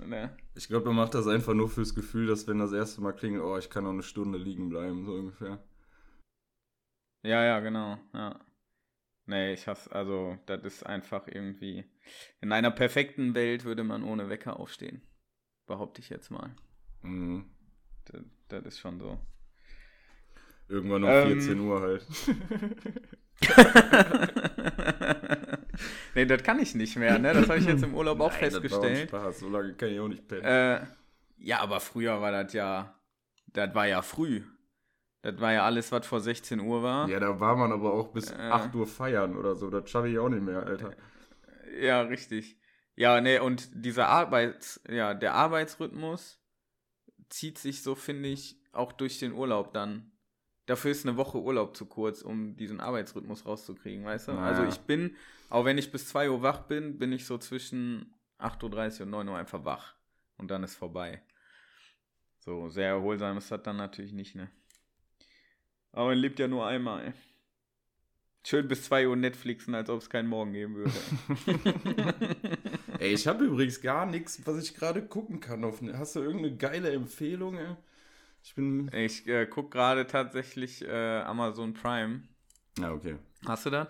[0.04, 0.36] Ne?
[0.54, 3.42] Ich glaube, er macht das einfach nur fürs Gefühl, dass wenn das erste Mal klingelt,
[3.42, 5.58] oh, ich kann noch eine Stunde liegen bleiben, so ungefähr.
[7.24, 8.38] Ja, ja, genau, ja.
[9.28, 11.84] Nee, ich hasse, also, das ist einfach irgendwie.
[12.40, 15.02] In einer perfekten Welt würde man ohne Wecker aufstehen.
[15.66, 16.54] Behaupte ich jetzt mal.
[17.02, 17.44] Mhm.
[18.06, 19.18] Das, das ist schon so.
[20.66, 21.40] Irgendwann um Ähm.
[21.40, 22.06] 14 Uhr halt.
[26.14, 27.34] nee, das kann ich nicht mehr, ne?
[27.34, 29.10] Das habe ich jetzt im Urlaub auch Nein, das war festgestellt.
[29.10, 29.40] Spaß.
[29.40, 30.44] So lange kann ich auch nicht pennen.
[30.44, 30.86] Äh,
[31.36, 32.98] ja, aber früher war das ja,
[33.48, 34.42] das war ja früh.
[35.22, 37.08] Das war ja alles, was vor 16 Uhr war.
[37.08, 38.36] Ja, da war man aber auch bis Äh.
[38.36, 39.68] 8 Uhr feiern oder so.
[39.68, 40.94] Das schaffe ich auch nicht mehr, Alter.
[41.80, 42.56] Ja, richtig.
[42.94, 46.40] Ja, nee, und dieser Arbeits, ja, der Arbeitsrhythmus
[47.28, 50.12] zieht sich so, finde ich, auch durch den Urlaub dann.
[50.66, 54.32] Dafür ist eine Woche Urlaub zu kurz, um diesen Arbeitsrhythmus rauszukriegen, weißt du?
[54.32, 54.46] Naja.
[54.46, 55.16] Also ich bin,
[55.48, 59.10] auch wenn ich bis 2 Uhr wach bin, bin ich so zwischen 8.30 Uhr und
[59.10, 59.94] 9 Uhr einfach wach.
[60.36, 61.22] Und dann ist vorbei.
[62.38, 64.50] So, sehr erholsam ist das dann natürlich nicht, ne?
[65.92, 67.12] Aber man lebt ja nur einmal, ey.
[68.44, 70.90] Schön bis 2 Uhr Netflixen, als ob es keinen Morgen geben würde.
[72.98, 75.64] Ey, ich habe übrigens gar nichts, was ich gerade gucken kann.
[75.64, 77.76] Hast du irgendeine geile Empfehlung, ey?
[78.42, 78.90] Ich bin.
[78.92, 82.22] Ich äh, guck gerade tatsächlich äh, Amazon Prime.
[82.78, 83.16] Ja, okay.
[83.46, 83.88] Hast du das?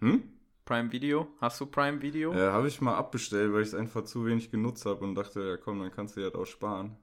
[0.00, 0.22] Hm?
[0.64, 1.28] Prime Video?
[1.40, 2.32] Hast du Prime Video?
[2.32, 5.42] Äh, habe ich mal abbestellt, weil ich es einfach zu wenig genutzt habe und dachte,
[5.42, 6.96] ja komm, dann kannst du das auch sparen.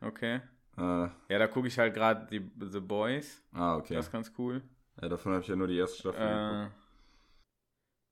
[0.00, 0.40] Okay.
[0.78, 3.42] Äh, Ja, da gucke ich halt gerade die The Boys.
[3.52, 3.94] ah, okay.
[3.94, 4.62] Das ist ganz cool.
[5.00, 6.68] Ja, davon habe ich ja nur die erste Staffel Äh,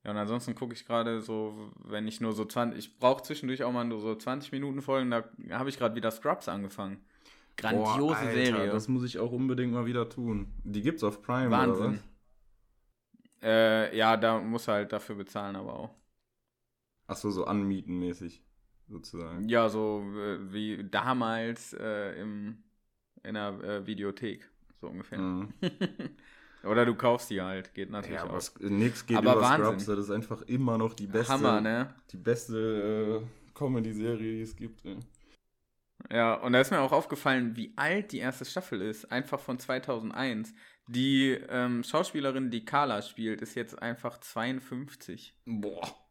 [0.05, 3.65] ja, und ansonsten gucke ich gerade so, wenn ich nur so 20, ich brauche zwischendurch
[3.65, 7.05] auch mal nur so 20 Minuten Folgen, da habe ich gerade wieder Scrubs angefangen.
[7.57, 8.71] Grandiose Boah, Alter, Serie.
[8.71, 10.53] Das muss ich auch unbedingt mal wieder tun.
[10.63, 12.01] Die gibt's auf Prime, Wahnsinn.
[13.43, 15.91] oder Äh, ja, da muss halt dafür bezahlen, aber auch.
[17.07, 17.19] was?
[17.19, 18.43] Ach so, so anmietenmäßig,
[18.89, 19.49] sozusagen.
[19.49, 22.63] Ja, so äh, wie damals äh, im,
[23.23, 24.49] in der äh, Videothek,
[24.81, 25.19] so ungefähr.
[25.19, 25.53] Mhm.
[26.65, 28.39] Oder du kaufst die halt, geht natürlich Ja, aber auch.
[28.39, 29.65] es- nix geht Aber über Wahnsinn.
[29.81, 31.95] Scrubs, das ist einfach immer noch die beste, Hammer, ne?
[32.11, 34.85] die beste äh, Comedy-Serie, die es gibt.
[34.85, 34.97] Ey.
[36.11, 39.11] Ja, und da ist mir auch aufgefallen, wie alt die erste Staffel ist.
[39.11, 40.55] Einfach von 2001.
[40.89, 45.35] Die ähm, Schauspielerin, die Carla spielt, ist jetzt einfach 52.
[45.47, 46.06] Boah.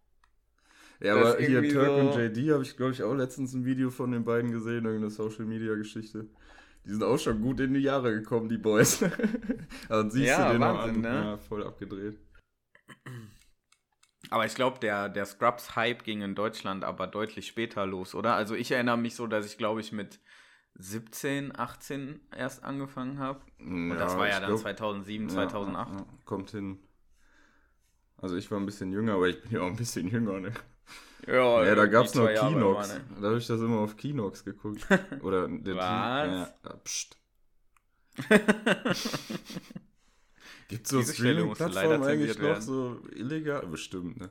[1.01, 3.89] Ja, aber hier Turk so- und JD habe ich, glaube ich, auch letztens ein Video
[3.89, 6.27] von den beiden gesehen, irgendeine Social-Media-Geschichte.
[6.85, 9.03] Die sind auch schon gut in die Jahre gekommen, die Boys.
[9.89, 11.01] also siehst Ja, du den Wahnsinn, an.
[11.01, 11.25] ne?
[11.31, 12.17] Ja, voll abgedreht.
[14.29, 18.35] Aber ich glaube, der, der Scrubs-Hype ging in Deutschland aber deutlich später los, oder?
[18.35, 20.19] Also ich erinnere mich so, dass ich, glaube ich, mit
[20.75, 23.41] 17, 18 erst angefangen habe.
[23.59, 25.91] Und das war ja dann glaub- 2007, ja, 2008.
[25.93, 26.79] ja, ja, kommt hin.
[28.17, 30.51] Also ich war ein bisschen jünger, aber ich bin ja auch ein bisschen jünger, ne?
[31.27, 32.93] Ja, Ja, da die gab's noch Jahre Kinox.
[32.93, 33.01] ne?
[33.21, 34.85] Da habe ich das immer auf Kinox geguckt.
[35.23, 35.81] Oder der Was?
[35.83, 37.17] Ja, ja, pst.
[40.67, 43.65] Gibt's so Diese Stelle musste Streaming-Plattformen eigentlich noch so illegal?
[43.67, 44.29] Bestimmt, ne?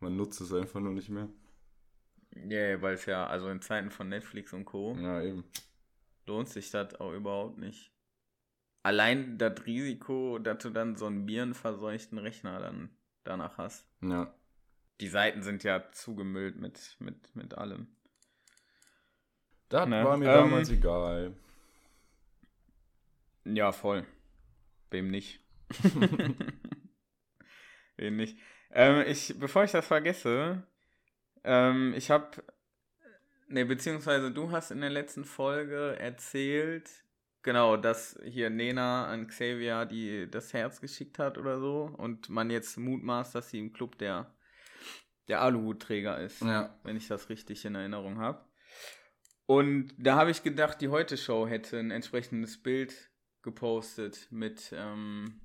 [0.00, 1.28] Man nutzt es einfach nur nicht mehr.
[2.48, 4.96] Ja, weil es ja, also in Zeiten von Netflix und Co.
[4.98, 5.44] Ja, eben.
[6.26, 7.92] lohnt sich das auch überhaupt nicht.
[8.82, 13.86] Allein das Risiko, dass du dann so einen virenverseuchten Rechner dann danach hast.
[14.00, 14.34] Ja.
[15.02, 17.88] Die Seiten sind ja zugemüllt mit, mit, mit allem.
[19.68, 21.34] Das Ne, war mir ähm, damals egal.
[23.44, 24.06] Ja, voll.
[24.90, 25.40] Wem nicht?
[27.96, 28.38] Wem nicht?
[28.70, 30.62] Ähm, ich, bevor ich das vergesse,
[31.42, 32.44] ähm, ich habe,
[33.48, 36.88] ne, beziehungsweise du hast in der letzten Folge erzählt,
[37.42, 42.50] genau, dass hier Nena an Xavier die, das Herz geschickt hat oder so und man
[42.50, 44.32] jetzt mutmaßt, dass sie im Club der,
[45.28, 46.74] der Aluhutträger ist Ja.
[46.84, 48.44] wenn ich das richtig in Erinnerung habe.
[49.46, 53.10] Und da habe ich gedacht, die Heute-Show hätte ein entsprechendes Bild
[53.42, 55.40] gepostet mit ähm,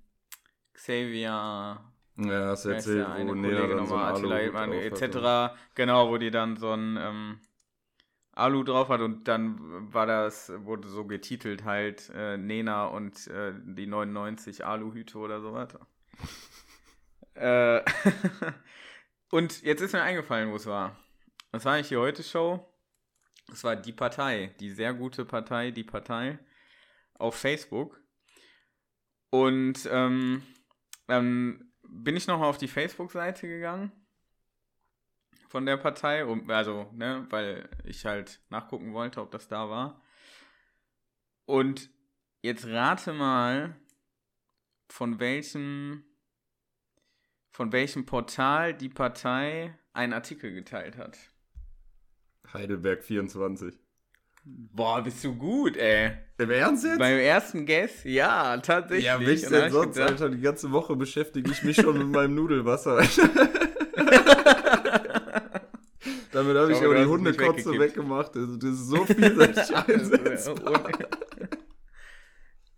[0.74, 1.82] Xavier,
[2.16, 5.58] Ja, ist erzählt, eine wo Kollege dann so nochmal, Attila Hildmann, etc.
[5.76, 7.40] Genau, wo die dann so ein ähm,
[8.34, 13.54] Alu drauf hat und dann war das, wurde so getitelt halt äh, Nena und äh,
[13.66, 15.70] die 99 Aluhüte oder sowas.
[17.34, 17.82] äh,
[19.32, 20.98] und jetzt ist mir eingefallen, wo es war.
[21.52, 22.66] Das war nicht die Heute-Show.
[23.52, 26.40] Es war die Partei, die sehr gute Partei, die Partei
[27.14, 28.02] auf Facebook.
[29.30, 30.44] Und ähm,
[31.08, 33.92] dann bin ich noch auf die Facebook-Seite gegangen
[35.48, 40.02] von der Partei, um, also, ne, weil ich halt nachgucken wollte, ob das da war.
[41.46, 41.90] Und
[42.42, 43.76] jetzt rate mal,
[44.90, 46.04] von welchem,
[47.58, 51.18] von welchem Portal die Partei einen Artikel geteilt hat.
[52.54, 53.74] Heidelberg 24.
[54.46, 56.12] Boah, bist du gut, ey.
[56.38, 57.00] Im Ernst jetzt?
[57.00, 59.06] Beim ersten Guess, ja, tatsächlich.
[59.06, 60.30] ja, mich denn sonst, gedacht- Alter?
[60.30, 62.98] Die ganze Woche beschäftige ich mich schon mit meinem Nudelwasser.
[66.32, 68.36] Damit habe ich aber die Hundekotze weggemacht.
[68.38, 70.92] Also, das ist so vielseitig einsetzbar.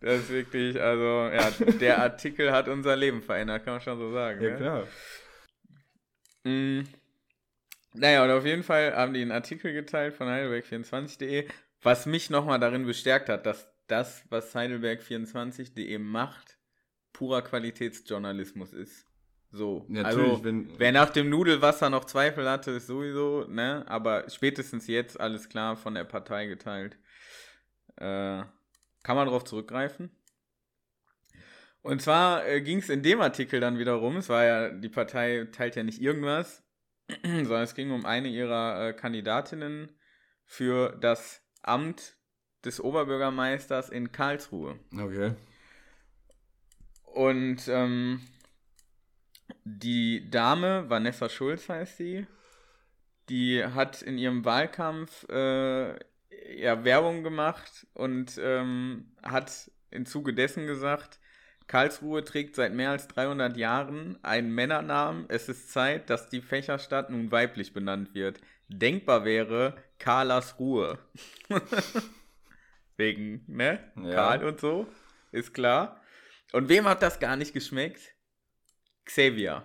[0.02, 4.12] Das ist wirklich, also, ja, der Artikel hat unser Leben verändert, kann man schon so
[4.12, 4.42] sagen.
[4.42, 4.56] Ja, ne?
[4.58, 4.88] klar.
[6.44, 6.82] Mm.
[7.94, 11.48] Naja, und auf jeden Fall haben die einen Artikel geteilt von heidelberg24.de,
[11.82, 16.58] was mich nochmal darin bestärkt hat, dass das, was Heidelberg24.de macht,
[17.12, 19.06] purer Qualitätsjournalismus ist.
[19.52, 19.86] So.
[19.90, 23.84] Ja, also, natürlich, wenn- wer nach dem Nudelwasser noch Zweifel hatte, ist sowieso, ne?
[23.88, 26.98] Aber spätestens jetzt alles klar von der Partei geteilt.
[27.98, 28.44] Äh,
[29.04, 30.12] kann man darauf zurückgreifen?
[31.82, 35.48] Und zwar äh, ging es in dem Artikel dann wiederum, es war ja, die Partei
[35.52, 36.64] teilt ja nicht irgendwas,
[37.24, 39.92] sondern es ging um eine ihrer äh, Kandidatinnen
[40.46, 42.18] für das Amt
[42.66, 44.80] des Oberbürgermeisters in Karlsruhe.
[44.94, 45.34] Okay.
[47.06, 48.22] Und ähm,
[49.64, 52.28] die Dame, Vanessa Schulz heißt sie,
[53.30, 55.98] die hat in ihrem Wahlkampf äh,
[56.58, 61.20] ja, Werbung gemacht und ähm, hat im Zuge dessen gesagt,
[61.68, 65.26] Karlsruhe trägt seit mehr als 300 Jahren einen Männernamen.
[65.30, 68.42] Es ist Zeit, dass die Fächerstadt nun weiblich benannt wird.
[68.70, 70.98] Denkbar wäre Karlas Ruhe.
[72.98, 73.80] Wegen, ne?
[74.04, 74.14] Ja.
[74.14, 74.88] Karl und so,
[75.32, 76.02] ist klar.
[76.52, 78.02] Und wem hat das gar nicht geschmeckt?
[79.06, 79.64] Xavier.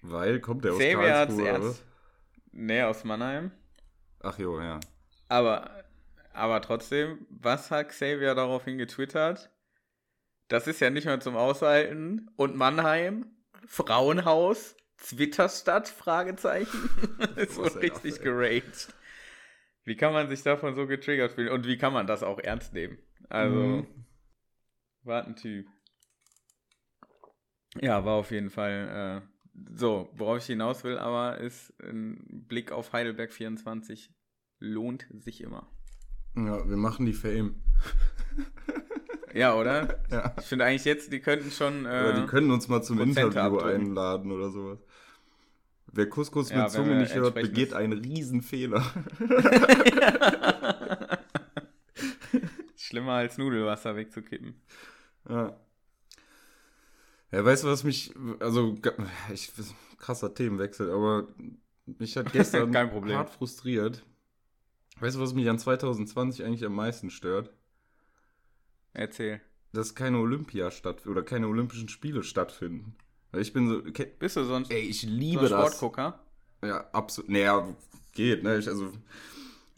[0.00, 1.84] Weil, kommt der aus Xavier hat's Karlsruhe, oder ernst.
[2.52, 3.50] Ne, aus Mannheim.
[4.20, 4.80] Ach jo, ja.
[5.28, 5.84] Aber,
[6.32, 9.50] aber trotzdem, was hat Xavier daraufhin getwittert?
[10.48, 12.30] Das ist ja nicht mehr zum Aushalten.
[12.36, 13.26] Und Mannheim,
[13.66, 16.90] Frauenhaus, Zwitterstadt, Fragezeichen.
[17.36, 18.22] ist so richtig ey?
[18.22, 18.94] geraged.
[19.84, 21.48] Wie kann man sich davon so getriggert fühlen?
[21.48, 22.98] Und wie kann man das auch ernst nehmen?
[23.28, 24.06] Also, Mhm.
[25.02, 25.66] war ein Typ.
[27.80, 30.10] Ja, war auf jeden Fall äh, so.
[30.14, 34.10] Worauf ich hinaus will, aber ist ein Blick auf Heidelberg 24
[34.66, 35.66] lohnt sich immer.
[36.36, 37.54] Ja, wir machen die Fame.
[39.34, 39.98] Ja, oder?
[40.10, 40.34] Ja.
[40.38, 41.84] Ich finde eigentlich jetzt, die könnten schon.
[41.84, 43.80] Äh, Oder die können uns mal zum Prozente Interview abdrücken.
[43.88, 44.78] einladen oder sowas.
[45.92, 48.82] Wer Couscous Ja, mit Zunge nicht hört, begeht einen Riesenfehler.
[52.76, 54.54] Schlimmer als Nudelwasser wegzukippen.
[55.28, 55.54] Ja.
[57.32, 58.78] Ja, weißt du, was mich, also,
[59.32, 59.52] ich,
[59.98, 61.28] krasser Themenwechsel, aber
[61.84, 63.18] mich hat gestern Kein Problem.
[63.18, 64.02] hart frustriert.
[65.00, 67.50] Weißt du, was mich an 2020 eigentlich am meisten stört?
[68.92, 69.40] Erzähl.
[69.72, 72.96] Dass keine Olympia statt oder keine Olympischen Spiele stattfinden.
[73.30, 73.82] Weil ich bin so,
[74.18, 75.50] Bist du sonst ey, ich so liebe das.
[75.50, 76.18] Sportgucker?
[76.62, 77.30] Ja, absolut.
[77.30, 77.68] Naja,
[78.12, 78.56] geht, ne?
[78.58, 78.90] Ich, also,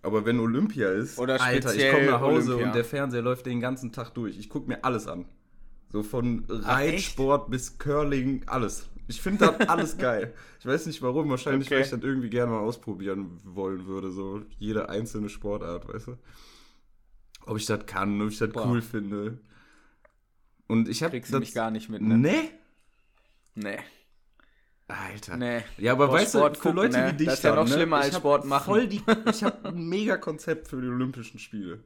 [0.02, 2.66] aber wenn Olympia ist, Oder Alter, ich komme nach Hause Olympia.
[2.68, 4.38] und der Fernseher läuft den ganzen Tag durch.
[4.38, 5.24] Ich gucke mir alles an.
[5.90, 6.44] So von?
[6.48, 8.86] Reitsport bis Curling, alles.
[9.08, 10.34] Ich finde das alles geil.
[10.60, 11.84] Ich weiß nicht warum, wahrscheinlich, weil Okay.
[11.86, 14.10] ich das irgendwie gerne mal ausprobieren wollen würde.
[14.10, 16.18] So jede einzelne Sportart, weißt du?
[17.46, 19.38] Ob ich das kann, ob ich das cool finde.
[20.66, 22.18] Und ich habe Kriegst du mich gar nicht mit, ne?
[22.18, 22.50] Nee?
[23.54, 23.78] Nee.
[24.86, 25.36] Alter.
[25.36, 25.62] Nee.
[25.78, 27.12] Ja, aber Boah, weißt du, Sport für gucken, Leute ne?
[27.12, 27.72] wie dich Das ist ja noch ne?
[27.74, 28.64] schlimmer als Sport machen.
[28.64, 31.80] Voll die, ich habe ein mega Konzept für die Olympischen Spiele.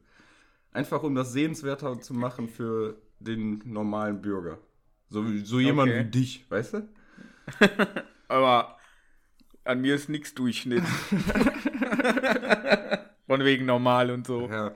[0.73, 4.59] Einfach um das sehenswerter zu machen für den normalen Bürger.
[5.09, 6.01] So, so jemand Okay.
[6.07, 6.89] wie dich, weißt du?
[8.29, 8.77] Aber
[9.65, 10.83] an mir ist nix Durchschnitt.
[13.27, 14.49] Von wegen normal und so.
[14.49, 14.73] Ja.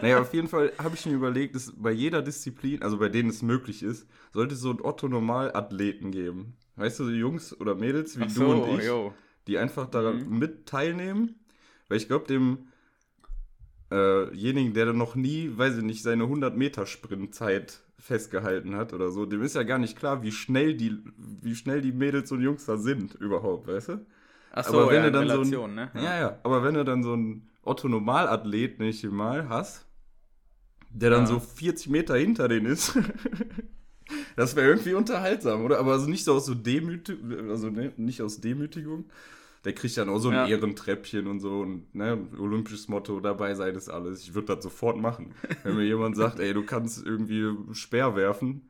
[0.00, 3.28] Naja, auf jeden Fall habe ich mir überlegt, dass bei jeder Disziplin, also bei denen
[3.28, 6.56] es möglich ist, sollte es so einen Otto-Normal-Athleten geben.
[6.76, 9.12] Weißt du, so Jungs oder Mädels wie Ach du so, und ich, jo.
[9.46, 10.38] die einfach daran Mhm.
[10.38, 11.34] mit teilnehmen.
[11.88, 12.68] Weil ich glaube, dem
[13.90, 18.92] äh, jenigen, der dann noch nie, weiß ich nicht, seine 100 Meter Sprintzeit festgehalten hat
[18.92, 22.32] oder so, dem ist ja gar nicht klar, wie schnell die, wie schnell die Mädels
[22.32, 24.06] und Jungs da sind überhaupt, weißt du?
[24.50, 25.90] Ach so, aber wenn ja, du dann so Relation, ein, ne?
[25.94, 29.86] ja, ja, aber wenn du dann so einen Otto-Normal-Athlet, nenn ich ihn mal, hast,
[30.90, 31.26] der dann Ja.
[31.26, 32.96] so 40 Meter hinter denen ist,
[34.36, 35.78] das wäre irgendwie unterhaltsam, oder?
[35.78, 39.06] Aber also nicht so aus so Demütigung, also ne, nicht aus Demütigung.
[39.64, 40.46] Der kriegt dann auch so ein Ja.
[40.48, 44.22] Ehrentreppchen und so und ne, olympisches Motto, dabei sei das alles.
[44.22, 45.34] Ich würde das sofort machen.
[45.62, 48.68] Wenn mir jemand sagt, ey, du kannst irgendwie Speer werfen,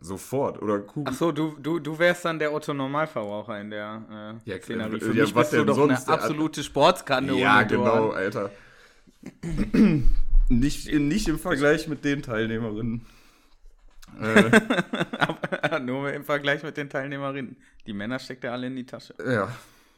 [0.00, 0.62] sofort.
[0.62, 1.12] Oder Kugel.
[1.12, 4.96] Ach so, du, du, du wärst dann der Otto-Normalverbraucher in der äh, Ja, Szenerie.
[4.96, 6.08] äh, Für ja, mich was bist du denn doch sonst?
[6.08, 7.40] eine absolute Sportskanone.
[7.40, 7.76] Ja, du.
[7.78, 8.50] genau, Alter.
[10.48, 13.04] nicht, nicht im Vergleich mit den Teilnehmerinnen.
[14.20, 17.56] Äh, Nur im Vergleich mit den Teilnehmerinnen.
[17.86, 19.14] Die Männer steckt er alle in die Tasche.
[19.24, 19.48] ja,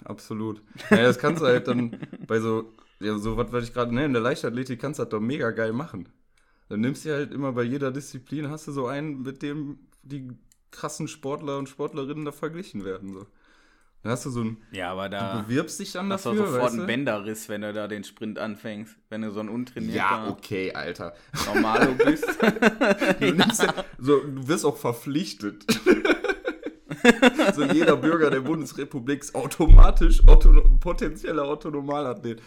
[0.04, 0.62] absolut.
[0.90, 4.06] Ja, das kannst du halt dann bei so, ja, so was, was ich gerade nenne,
[4.06, 6.08] in der Leichtathletik kannst du das doch mega geil machen.
[6.68, 10.28] Dann nimmst du halt immer bei jeder Disziplin, hast du so einen, mit dem die
[10.70, 13.12] krassen Sportler und Sportlerinnen da verglichen werden.
[13.12, 13.26] So.
[14.02, 16.46] Dann hast du so ein, Ja, aber du da bewirbst dich dann hast du dafür,
[16.46, 16.86] sofort weißt einen du?
[16.86, 18.96] Bänderriss, wenn du da den Sprint anfängst.
[19.10, 21.14] Wenn du so ein untrainierter Ja, okay, Alter.
[21.46, 22.24] Normalo bist.
[23.20, 25.66] Du, nimmst ja, so, du wirst auch verpflichtet.
[27.54, 32.42] so jeder Bürger der Bundesrepublik ist automatisch Otto, potenzieller Otto-Normalathlet.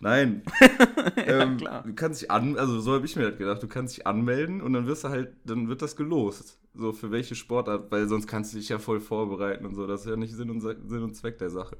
[0.00, 0.42] Nein.
[1.16, 1.82] ja, ähm, klar.
[1.82, 4.60] Du kannst dich an, also so habe ich mir das gedacht, du kannst dich anmelden
[4.60, 6.58] und dann wirst du halt, dann wird das gelost.
[6.74, 9.86] So für welche Sportart, weil sonst kannst du dich ja voll vorbereiten und so.
[9.86, 11.76] Das ist ja nicht Sinn und, Sinn und Zweck der Sache.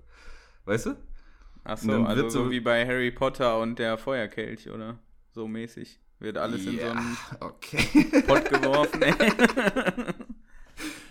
[0.65, 0.97] Weißt du?
[1.65, 4.99] Achso, dann also wird so so- wie bei Harry Potter und der Feuerkelch, oder?
[5.33, 6.01] So mäßig.
[6.21, 8.23] Wird alles in so einen okay.
[8.27, 9.03] Pott geworfen.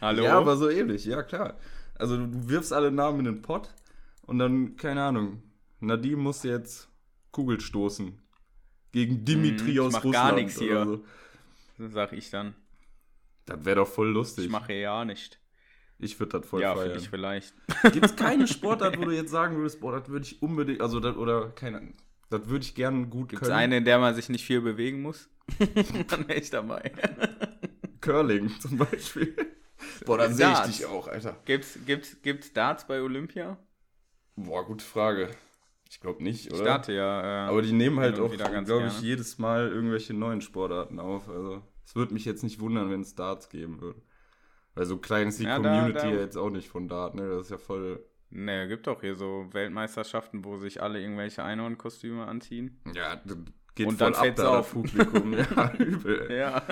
[0.04, 0.24] Hallo?
[0.24, 1.58] Ja, aber so ähnlich, ja klar.
[1.96, 3.74] Also du, wirfst alle Namen in den Pott
[4.24, 5.42] und dann, keine Ahnung,
[5.80, 6.89] Nadim muss jetzt
[7.32, 8.20] Kugel stoßen.
[8.92, 10.13] Gegen Dimitri Hm, ich aus Russland.
[10.13, 10.86] gar nix hier.
[10.86, 11.06] So.
[11.88, 12.54] Sag ich dann.
[13.46, 14.46] Das wäre doch voll lustig.
[14.46, 15.39] Ich mache ja nicht.
[16.00, 16.98] Ich würde das voll ja, für feiern.
[16.98, 17.54] dich vielleicht.
[17.92, 21.00] Gibt es keine Sportart, wo du jetzt sagen würdest, boah, das würde ich unbedingt, also
[21.00, 21.94] das, oder keine Ahnung,
[22.30, 23.58] das würde ich gerne gut Gibt es können.
[23.60, 25.30] eine, in der man sich nicht viel bewegen muss?
[26.10, 26.92] dann wäre ich dabei.
[28.02, 29.36] Curling zum Beispiel.
[30.06, 31.36] Boah, dann sehe ich dich auch, Alter.
[31.46, 33.58] Gibt's, gibt's, gibt's Darts bei Olympia?
[34.36, 35.30] Boah, gute Frage.
[35.89, 36.63] Ich glaube nicht, Ich oder?
[36.63, 37.46] starte ja.
[37.46, 41.30] Äh, Aber die nehmen halt auch, glaube ich, jedes Mal irgendwelche neuen Sportarten auf.
[41.30, 44.02] Also es würde mich jetzt nicht wundern, wenn es Darts geben würde.
[44.74, 47.13] Weil so klein ist die Ja, da- Community da- ja jetzt auch nicht von Dart,
[47.13, 47.30] ne?
[47.30, 48.04] Das ist ja voll.
[48.32, 52.82] ne, gibt doch hier so Weltmeisterschaften, wo sich alle irgendwelche Einhornkostüme anziehen.
[52.96, 53.22] Ja,
[53.76, 54.72] geht Und voll dann ab da, auf.
[54.74, 55.34] Publikum.
[55.56, 56.32] ja, übel.
[56.36, 56.63] Ja.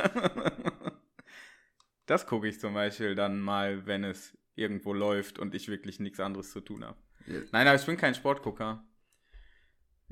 [2.12, 6.19] Das gucke ich zum Beispiel dann mal, wenn es irgendwo läuft und ich wirklich nichts
[6.19, 6.97] anderes zu tun habe.
[7.26, 7.39] Ja.
[7.52, 8.84] Nein, aber ich bin kein Sportgucker.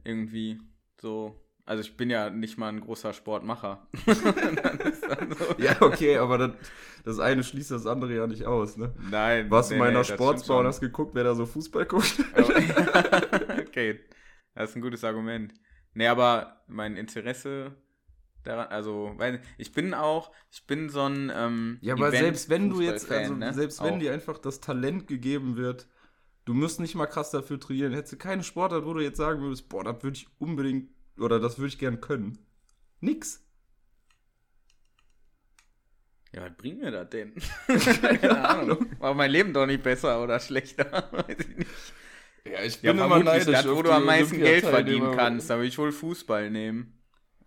[0.03, 0.59] Irgendwie
[1.01, 1.45] so.
[1.65, 3.87] Also ich bin ja nicht mal ein großer Sportmacher.
[5.37, 6.51] So- Ja, okay, aber das,
[7.03, 8.95] das eine schließt das andere ja nicht aus, ne?
[9.11, 9.49] Nein.
[9.51, 11.45] Warst du nee, mal in nee, der das Sportsbar und hast geguckt, wer da so
[11.45, 12.05] Fußball guckt?
[12.07, 12.25] schon.
[13.59, 13.99] okay,
[14.55, 15.53] das ist ein gutes Argument.
[15.93, 17.75] Nee, aber mein Interesse
[18.43, 22.49] daran, also, weil ich bin auch, ich bin so ein ähm, Ja, aber Event- selbst
[22.49, 23.53] wenn du jetzt, also ne?
[23.53, 23.99] selbst wenn Auch.
[23.99, 25.87] dir einfach das Talent gegeben wird,
[26.45, 29.41] du musst nicht mal krass dafür trainieren, hättest du keine Sportart, wo du jetzt sagen
[29.41, 32.39] würdest, boah, das würde ich unbedingt, oder das würde ich gern können.
[33.01, 33.45] Nix.
[36.33, 37.33] Ja, was bringt mir das denn?
[37.67, 38.85] Keine Ahnung.
[38.99, 40.85] War mein Leben doch nicht besser oder schlechter?
[41.11, 41.69] Weiß ich nicht.
[42.45, 45.49] Ja, ich Ja, vermutlich das, wo du am meisten Geld verdienen kannst.
[45.49, 46.98] Da würde ich wohl Fußball nehmen.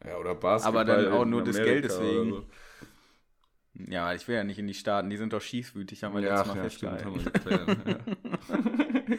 [0.04, 0.82] Ja, oder Basketball.
[0.82, 2.30] Aber dann auch nur des Geldes wegen.
[2.30, 2.44] so.
[3.74, 5.08] Ja, ich will ja nicht in die Staaten.
[5.10, 7.20] Die sind doch schießwütig, haben wir Ja, letztes Mal ja, festgehalten.
[7.86, 7.98] ja.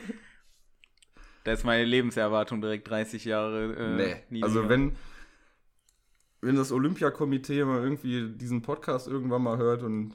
[1.44, 4.46] Da ist meine Lebenserwartung direkt 30 Jahre äh, Nee, niedriger.
[4.46, 4.96] also wenn,
[6.40, 10.14] wenn das Olympiakomitee mal irgendwie diesen Podcast irgendwann mal hört und,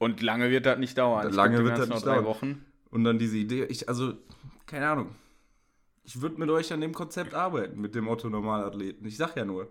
[0.00, 1.32] Und lange wird das nicht dauern.
[1.32, 2.24] Lange wird das noch nicht drei dauern.
[2.24, 2.64] Wochen.
[2.90, 4.14] und dann diese Idee, ich, also,
[4.66, 5.14] keine Ahnung.
[6.06, 9.06] Ich würde mit euch an dem Konzept arbeiten, mit dem Otto Normalathleten.
[9.06, 9.70] Ich sag ja nur.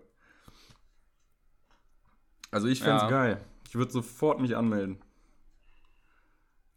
[2.50, 3.10] Also ich fände Ja.
[3.10, 3.44] geil.
[3.68, 4.98] Ich würde sofort mich anmelden.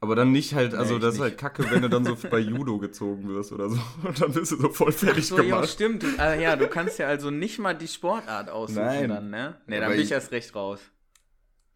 [0.02, 1.24] Aber dann nicht halt, also ich das ist nicht.
[1.32, 3.80] halt kacke, wenn du dann so bei Judo gezogen wirst oder so.
[4.04, 5.70] Und dann bist du so voll fertig So, ja, gemacht.
[5.70, 6.06] stimmt.
[6.18, 9.10] Ah, ja, du kannst ja also nicht mal die Sportart aussuchen Nein.
[9.10, 9.58] dann, ne?
[9.68, 10.80] Ne, dann bin ich erst recht raus.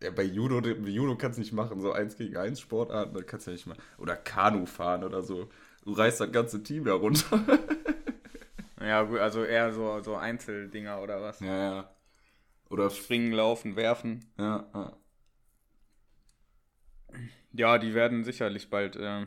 [0.02, 3.48] Ja, bei Judo, Judo kannst du nicht machen, so eins gegen eins Sportarten, das kannst
[3.48, 3.82] du ja nicht machen.
[3.98, 5.50] Oder Kanu fahren oder so.
[5.84, 7.42] Du reißt das ganze Team herunter.
[8.84, 11.40] Ja, gut, also eher so, so Einzeldinger oder was?
[11.40, 11.96] Ja, ja.
[12.70, 14.26] Oder Springen, laufen, werfen.
[14.38, 14.98] ja, ja.
[17.54, 19.26] Ja, die werden sicherlich bald, äh,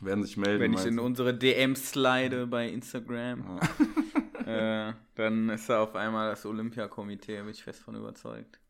[0.00, 0.62] werden sich melden.
[0.62, 3.60] wenn ich in unsere DMs slide bei Instagram,
[4.46, 8.60] äh, dann ist da auf einmal das Olympiakomitee, bin ich fest von überzeugt.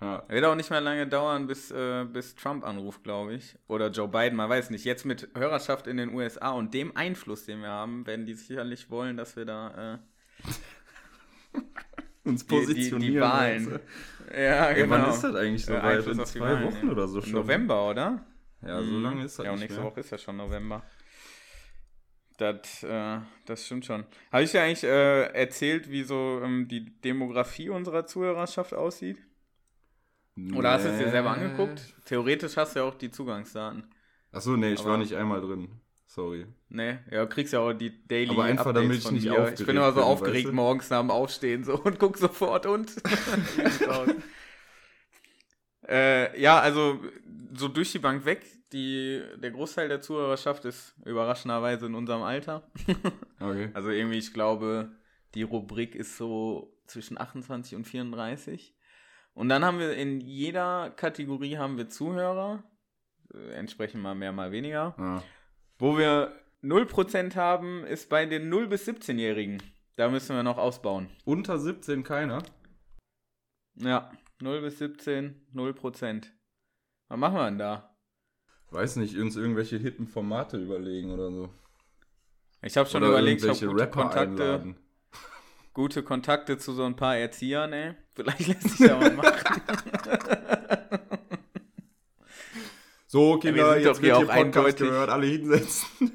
[0.00, 0.22] Ja.
[0.28, 3.56] Wird auch nicht mehr lange dauern, bis, äh, bis Trump anruft, glaube ich.
[3.66, 4.84] Oder Joe Biden, man weiß nicht.
[4.84, 8.90] Jetzt mit Hörerschaft in den USA und dem Einfluss, den wir haben, werden die sicherlich
[8.90, 9.98] wollen, dass wir da äh,
[12.24, 13.14] Uns die, die, positionieren.
[13.14, 13.70] die Wahlen.
[13.72, 13.80] weißt
[14.36, 14.66] Ja?
[14.68, 14.90] Ey, genau.
[14.96, 16.06] wann ist das eigentlich so Äh, weit?
[16.06, 16.92] In die zwei Wahlen, Wochen ja.
[16.92, 17.32] oder so schon?
[17.32, 18.26] November, oder?
[18.60, 19.02] Ja, so Mhm.
[19.02, 19.90] lange ist das Ja, und nächste mehr.
[19.90, 20.82] Woche ist ja schon November.
[22.36, 24.04] Das, äh, das stimmt schon.
[24.30, 29.18] Habe ich dir eigentlich äh, erzählt, wie so ähm, die Demografie unserer Zuhörerschaft aussieht?
[30.54, 31.44] Oder hast du es dir selber Nee.
[31.44, 31.82] angeguckt?
[32.04, 33.84] Theoretisch hast du ja auch die Zugangsdaten.
[34.32, 35.68] Achso, nee, ich Aber- war nicht einmal drin.
[36.06, 36.46] Sorry.
[36.70, 39.24] Ne, ja, du kriegst ja auch die Daily Aber einfach, Updates damit ich nicht.
[39.26, 40.56] Ich aufgeregt bin immer so bin, aufgeregt weißt du?
[40.56, 42.90] morgens nach dem Aufstehen so und guck sofort und.
[45.86, 47.00] Äh, ja, also
[47.54, 48.44] so durch die Bank weg.
[48.72, 52.70] Die, der Großteil der Zuhörerschaft ist überraschenderweise in unserem Alter.
[53.40, 53.70] Okay.
[53.72, 54.90] Also irgendwie, ich glaube,
[55.34, 58.74] die Rubrik ist so zwischen 28 und 34.
[59.38, 62.64] Und dann haben wir in jeder Kategorie haben wir Zuhörer,
[63.32, 64.96] äh, entsprechend mal mehr, mal weniger.
[64.98, 65.22] Ja.
[65.78, 69.62] Wo wir 0% haben, ist bei den 0- bis 17-Jährigen.
[69.94, 71.08] Da müssen wir noch ausbauen.
[71.24, 72.42] Unter 17 keiner.
[73.76, 74.10] Ja,
[74.40, 76.32] 0 bis 17, 0%.
[77.06, 77.96] Was machen wir denn da?
[78.72, 81.48] Weiß nicht, uns irgendwelche hitten Formate überlegen oder so.
[82.62, 84.76] Ich habe schon Oder überlegt, ich habe Kontakte, einladen.
[85.78, 87.94] Gute Kontakte zu so ein paar Erziehern, ey.
[88.12, 89.30] Vielleicht lässt sich ja mal machen.
[93.10, 95.86] So, Kinder, sind jetzt wird auch Podcast gehört, alle hinsetzen.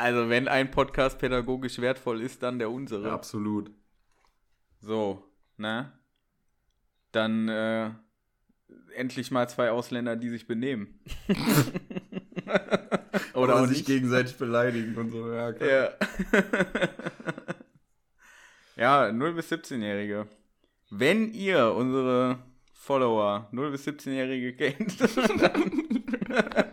[0.00, 3.08] Also, wenn ein Podcast pädagogisch wertvoll ist, dann der unsere.
[3.08, 3.72] Ja, absolut.
[4.80, 5.24] So,
[5.56, 5.92] ne?
[7.10, 7.90] Dann äh,
[8.94, 11.00] endlich mal zwei Ausländer, die sich benehmen.
[13.34, 15.32] Oder auch sich gegenseitig beleidigen und so.
[15.32, 15.70] Ja, klar.
[15.70, 15.90] Ja.
[18.78, 20.26] Ja, 0 bis 17-Jährige.
[20.90, 22.38] Wenn ihr unsere
[22.72, 25.70] Follower 0 bis 17-Jährige kennt, dann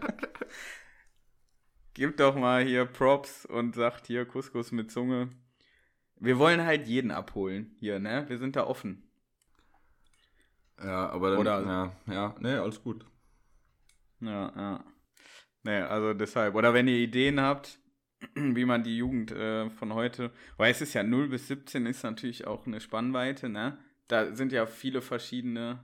[1.94, 5.30] gebt doch mal hier Props und sagt hier Couscous mit Zunge.
[6.18, 8.24] Wir wollen halt jeden abholen hier, ne?
[8.30, 9.04] Wir sind da offen.
[10.82, 11.62] Ja, aber dann, Oder-
[12.08, 13.06] ja, ja, nee, alles gut.
[14.22, 14.84] Ja, ja.
[15.64, 16.56] Nee, also deshalb.
[16.56, 17.80] Oder wenn ihr Ideen habt,
[18.36, 22.04] wie man die Jugend äh, von heute, weil es ist ja 0 bis 17 ist
[22.04, 23.78] natürlich auch eine Spannweite, ne?
[24.08, 25.84] Da sind ja viele verschiedene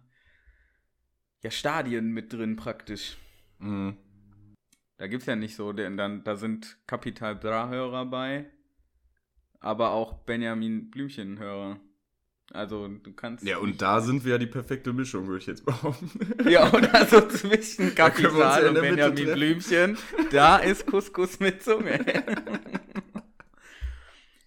[1.42, 3.18] ja, Stadien mit drin praktisch.
[3.60, 3.98] Mhm.
[4.98, 8.46] Da gibt es ja nicht so, denn dann, da sind Kapital Bra-Hörer bei,
[9.60, 11.80] aber auch Benjamin Blümchen-Hörer.
[12.54, 13.46] Also du kannst.
[13.46, 16.10] Ja, und da sind wir ja die perfekte Mischung, würde ich jetzt behaupten.
[16.50, 19.34] Ja, oder so zwischen Kapital ja und Benjamin treffen.
[19.34, 19.98] Blümchen.
[20.32, 22.00] Da ist Couscous mit Zunge.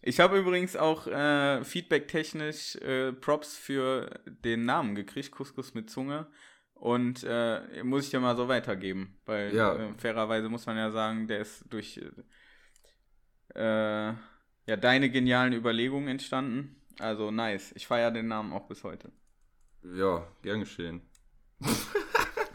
[0.07, 6.27] Ich habe übrigens auch äh, feedback-technisch äh, Props für den Namen gekriegt, Couscous mit Zunge.
[6.75, 9.17] Und äh, muss ich dir mal so weitergeben.
[9.25, 9.75] Weil Ja.
[9.75, 12.03] äh, fairerweise muss man ja sagen, der ist durch
[13.55, 16.77] äh, ja, deine genialen Überlegungen entstanden.
[17.01, 17.73] Also nice.
[17.75, 19.11] Ich feiere den Namen auch bis heute.
[19.83, 21.03] Ja, gern geschehen.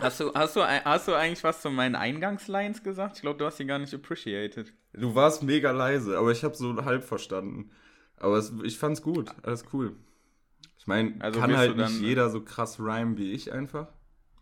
[0.01, 3.17] Hast du, hast, du, hast du eigentlich was zu meinen Eingangslines gesagt?
[3.17, 4.73] Ich glaube, du hast die gar nicht appreciated.
[4.93, 7.71] Du warst mega leise, aber ich habe so halb verstanden.
[8.15, 9.97] Aber es, ich fand's gut, alles cool.
[10.77, 13.87] Ich meine, Also kann halt nicht jeder so krass rhymen wie ich einfach.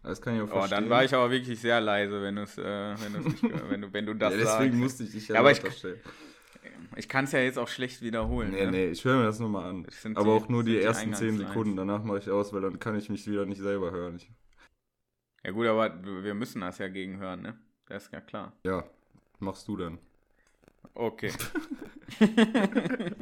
[0.03, 0.81] Das kann ich auch Oh, verstehen.
[0.81, 4.33] dann war ich aber wirklich sehr leise, wenn, äh, wenn, wenn, du, wenn du das
[4.33, 4.79] ja, deswegen sagst.
[4.83, 5.61] musste ich dich ja, Ja, aber ich-.
[6.97, 8.51] Ich kann es ja jetzt auch schlecht wiederholen.
[8.51, 8.71] Nee, ne?
[8.71, 9.87] nee, ich höre mir das nochmal an.
[10.15, 11.47] Aber die- auch nur die die ersten 10 Eingangslines.
[11.53, 14.15] Sekunden, danach mache ich aus, weil dann kann ich mich wieder nicht selber hören.
[14.17, 14.31] Ich,
[15.43, 17.59] Ja gut, aber wir müssen das ja gegenhören, ne?
[17.85, 18.53] Das ist ja klar.
[18.63, 18.83] ja,
[19.39, 19.99] machst du dann.
[20.93, 21.31] Okay.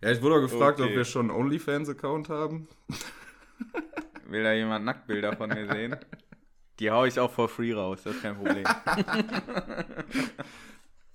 [0.00, 0.96] Ja, ich wurde auch gefragt, ob Okay.
[0.98, 2.68] wir schon einen OnlyFans-Account haben.
[4.28, 5.96] Will da jemand Nacktbilder von mir sehen?
[6.78, 8.64] Die hau ich auch for free raus, das ist kein Problem.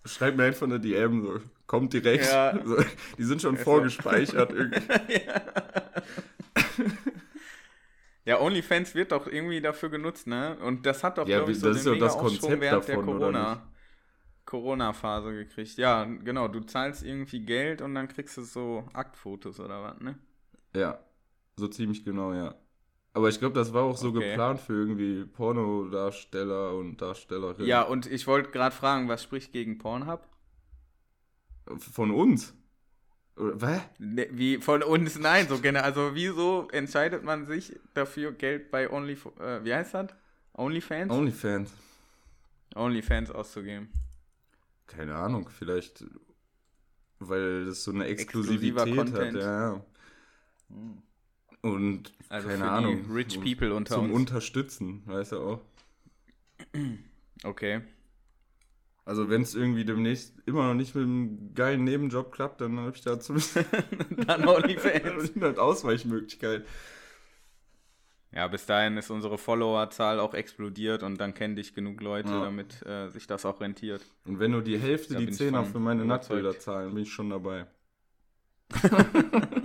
[0.05, 1.39] Schreib mir einfach eine DM, so.
[1.65, 2.25] Kommt direkt.
[2.25, 2.59] Ja.
[2.65, 2.77] So,
[3.17, 5.21] die sind schon vorgespeichert irgendwie.
[8.25, 10.57] Ja, OnlyFans wird doch irgendwie dafür genutzt, ne?
[10.59, 12.95] Und das hat doch, Ja, glaub ich, so das den ist das Konzept während der
[12.95, 13.73] davon, oder Corona,
[14.45, 15.77] Corona-Phase gekriegt.
[15.77, 20.17] Ja, genau, du zahlst irgendwie Geld und dann kriegst du so Aktfotos oder was, ne?
[20.73, 20.99] Ja,
[21.57, 22.55] so ziemlich genau, ja.
[23.13, 24.29] Aber ich glaube, das war auch so Okay.
[24.29, 27.67] geplant für irgendwie Pornodarsteller und Darstellerinnen.
[27.67, 30.27] Ja, und ich wollte gerade fragen, was spricht gegen Pornhub?
[31.77, 32.53] Von uns?
[33.35, 33.81] Oder, was?
[33.99, 35.17] Ne, Wie von uns?
[35.17, 35.83] Nein, so gerne.
[35.83, 40.07] Also wieso entscheidet man sich dafür, Geld bei Only, äh, wie heißt das?
[40.53, 41.11] OnlyFans?
[41.11, 41.73] OnlyFans.
[42.75, 43.89] OnlyFans auszugeben.
[44.87, 46.03] Keine Ahnung, vielleicht,
[47.19, 49.05] weil das so eine Exklusiver Exklusivität hat.
[49.13, 49.37] Content.
[49.37, 49.85] Ja, ja.
[51.63, 53.09] Und Also keine Ahnung.
[53.11, 54.13] rich people unter zum uns.
[54.13, 55.61] Unterstützen, weißt du auch.
[57.43, 57.81] Okay.
[59.05, 62.91] Also wenn es irgendwie demnächst immer noch nicht mit einem geilen Nebenjob klappt, dann habe
[62.95, 63.57] ich da zumindest
[64.27, 65.35] Dann OnlyFans.
[65.35, 66.65] eine Ausweichmöglichkeit.
[68.33, 72.43] Ja, bis dahin ist unsere Followerzahl auch explodiert und dann kennen dich genug Leute, Ja.
[72.43, 74.01] damit äh, sich das auch rentiert.
[74.25, 76.43] Und wenn nur die Hälfte Da die Zehner für meine überzeugt.
[76.43, 77.67] Nacktbilder zahlen, bin ich schon dabei.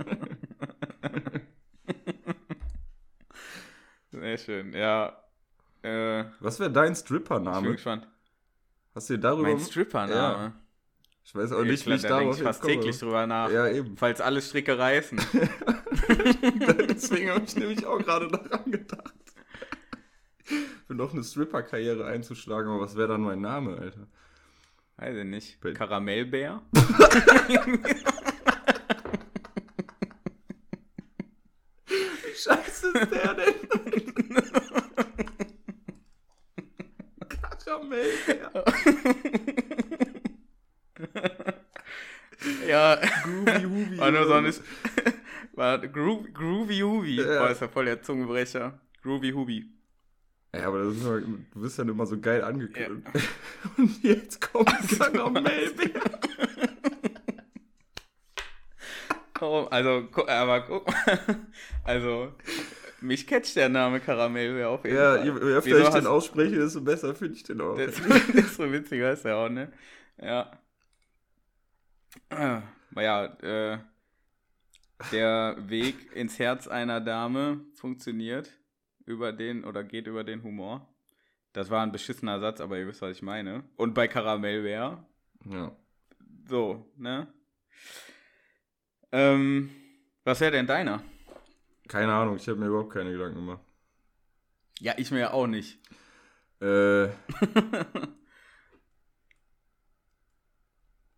[4.11, 5.15] Sehr schön, ja.
[5.81, 7.71] Äh, Was wäre dein ich bin Strippername?
[7.73, 8.07] gespannt.
[8.95, 9.49] Hast du dir darüber...
[9.49, 10.53] Mein Strippername.
[11.23, 12.73] Ich weiß auch nicht, wie ich darauf ich fast komme.
[12.73, 13.51] täglich drüber nach.
[13.51, 13.95] Ja, eben.
[13.97, 15.19] Falls alle Stricke reißen.
[16.89, 19.13] Deswegen habe ich nämlich auch gerade daran gedacht.
[20.87, 24.07] Für noch eine Stripper-Karriere einzuschlagen, aber was wäre dann mein Name, Alter?
[24.97, 25.61] Weiß ich nicht.
[25.61, 26.63] Bei- Karamellbär?
[31.87, 33.53] Wie scheiße ist der denn?
[37.89, 38.09] Karamell.
[42.67, 42.95] ja.
[43.23, 43.97] Groovy Hubi.
[43.97, 44.53] War nur so eine.
[45.53, 47.15] War Gro Groovy Hubi.
[47.17, 47.39] Ja.
[47.39, 48.79] Boah, ist ja voll der Zungenbrecher.
[49.01, 49.69] Groovy Hubi.
[50.53, 53.07] Ja, aber das ist immer, du bist dann immer so geil angekündigt.
[53.13, 53.21] Ja.
[53.77, 54.67] Und jetzt kommt
[54.97, 56.01] Karamellbär.
[59.41, 61.19] Oh, also, aber guck mal.
[61.83, 62.33] Also,
[63.01, 65.27] mich catcht der Name Karamellbär auf jeden ja, Fall.
[65.27, 67.75] Ja, je öfter Wieso ich den ausspreche, desto besser finde ich den auch.
[67.77, 69.71] Desto witziger ist er auch, ne?
[70.21, 70.51] Ja.
[72.91, 73.77] Naja, äh,
[75.11, 78.51] der Weg ins Herz einer Dame funktioniert
[79.05, 80.87] über den oder geht über den Humor.
[81.53, 83.63] Das war ein beschissener Satz, aber ihr wisst, was ich meine.
[83.75, 85.03] Und bei Karamellbär.
[85.45, 85.75] Ja.
[86.47, 87.27] So, ne?
[89.11, 89.69] Ähm,
[90.23, 91.01] was wäre denn deiner?
[91.89, 93.63] Keine Ahnung, ich habe mir überhaupt keine Gedanken gemacht.
[94.79, 95.79] Ja, ich mir ja auch nicht.
[96.61, 97.07] Äh.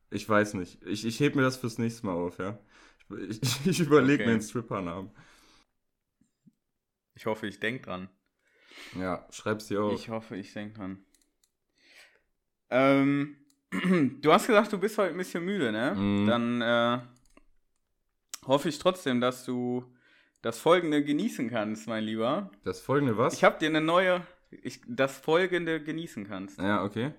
[0.09, 0.81] ich weiß nicht.
[0.83, 2.57] Ich, ich heb mir das fürs nächste Mal auf, ja.
[3.27, 4.25] Ich, ich, ich überlege okay.
[4.27, 5.11] mir einen Stripper-Namen.
[7.15, 8.07] Ich hoffe, ich denke dran.
[8.97, 9.93] Ja, schreib's dir auf.
[9.93, 11.03] Ich hoffe, ich denke dran.
[12.69, 13.35] Ähm,
[14.21, 15.95] du hast gesagt, du bist heute ein bisschen müde, ne?
[15.95, 16.27] Mm.
[16.27, 17.01] Dann äh,
[18.47, 19.93] hoffe ich trotzdem, dass du
[20.41, 22.49] das Folgende genießen kannst, mein Lieber.
[22.63, 23.33] Das Folgende was?
[23.33, 26.59] Ich habe dir eine neue, ich, das Folgende genießen kannst.
[26.59, 27.13] Ja, okay.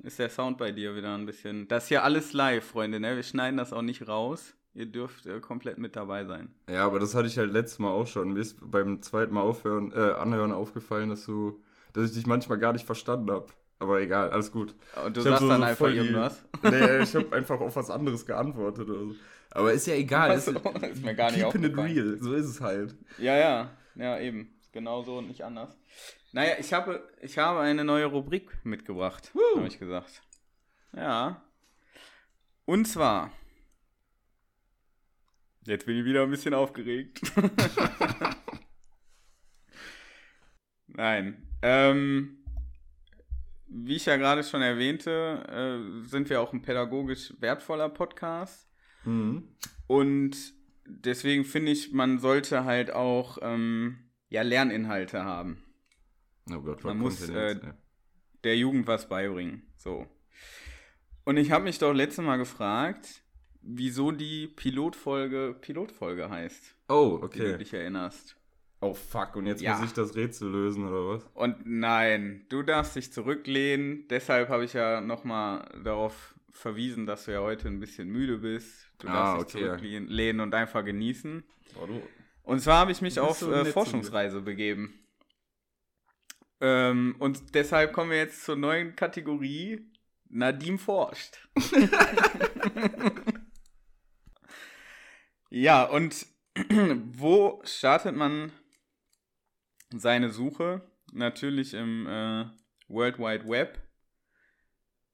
[0.00, 1.66] Ist der Sound bei dir wieder ein bisschen.
[1.68, 3.16] Das ist ja alles live, Freunde, ne?
[3.16, 4.54] Wir schneiden das auch nicht raus.
[4.74, 6.54] Ihr dürft äh, komplett mit dabei sein.
[6.68, 8.32] Ja, aber das hatte ich halt letztes Mal auch schon.
[8.32, 11.60] Mir ist beim zweiten Mal aufhören, äh, anhören aufgefallen, dass du,
[11.94, 13.46] dass ich dich manchmal gar nicht verstanden habe.
[13.78, 14.74] Aber egal, alles gut.
[15.04, 16.44] Und du ich sagst so, dann so einfach irgendwas?
[16.62, 19.14] Nee, ich habe einfach auf was anderes geantwortet oder so.
[19.50, 20.36] Aber ist ja egal.
[20.36, 20.48] ist,
[20.82, 22.96] ist mir gar nicht Keeping it real, so ist es halt.
[23.18, 24.54] Ja, ja, ja, eben.
[24.72, 25.78] Genau so und nicht anders.
[26.32, 30.22] Naja, ich habe, ich habe eine neue Rubrik mitgebracht, habe ich gesagt.
[30.94, 31.42] Ja.
[32.66, 33.30] Und zwar
[35.68, 37.20] Jetzt bin ich wieder ein bisschen aufgeregt.
[40.86, 41.46] Nein.
[41.60, 42.37] Ähm,
[43.68, 48.68] wie ich ja gerade schon erwähnte, äh, sind wir auch ein pädagogisch wertvoller Podcast.
[49.04, 49.48] Mhm.
[49.86, 50.36] Und
[50.86, 53.98] deswegen finde ich, man sollte halt auch ähm,
[54.28, 55.62] ja, Lerninhalte haben.
[56.50, 57.60] Oh Gott, man muss äh,
[58.44, 59.62] der Jugend was beibringen.
[59.76, 60.06] So.
[61.24, 63.22] Und ich habe mich doch letztes Mal gefragt,
[63.60, 66.74] wieso die Pilotfolge Pilotfolge heißt.
[66.88, 67.40] Oh, okay.
[67.40, 68.37] Wenn du dich erinnerst.
[68.80, 69.76] Oh fuck, und jetzt ja.
[69.76, 71.24] muss ich das Rätsel lösen, oder was?
[71.34, 74.06] Und nein, du darfst dich zurücklehnen.
[74.08, 78.90] Deshalb habe ich ja nochmal darauf verwiesen, dass du ja heute ein bisschen müde bist.
[78.98, 81.42] Du ah, darfst dich zurücklehnen und einfach genießen.
[81.80, 81.88] Oh,
[82.44, 84.94] und zwar habe ich mich auf so äh, Forschungsreise begeben.
[86.60, 89.90] Ähm, und deshalb kommen wir jetzt zur neuen Kategorie.
[90.30, 91.38] Nadim forscht.
[95.50, 96.26] Ja, und
[97.12, 98.52] wo startet man
[99.90, 100.82] seine Suche?
[101.12, 102.46] Natürlich im äh,
[102.88, 103.82] World Wide Web.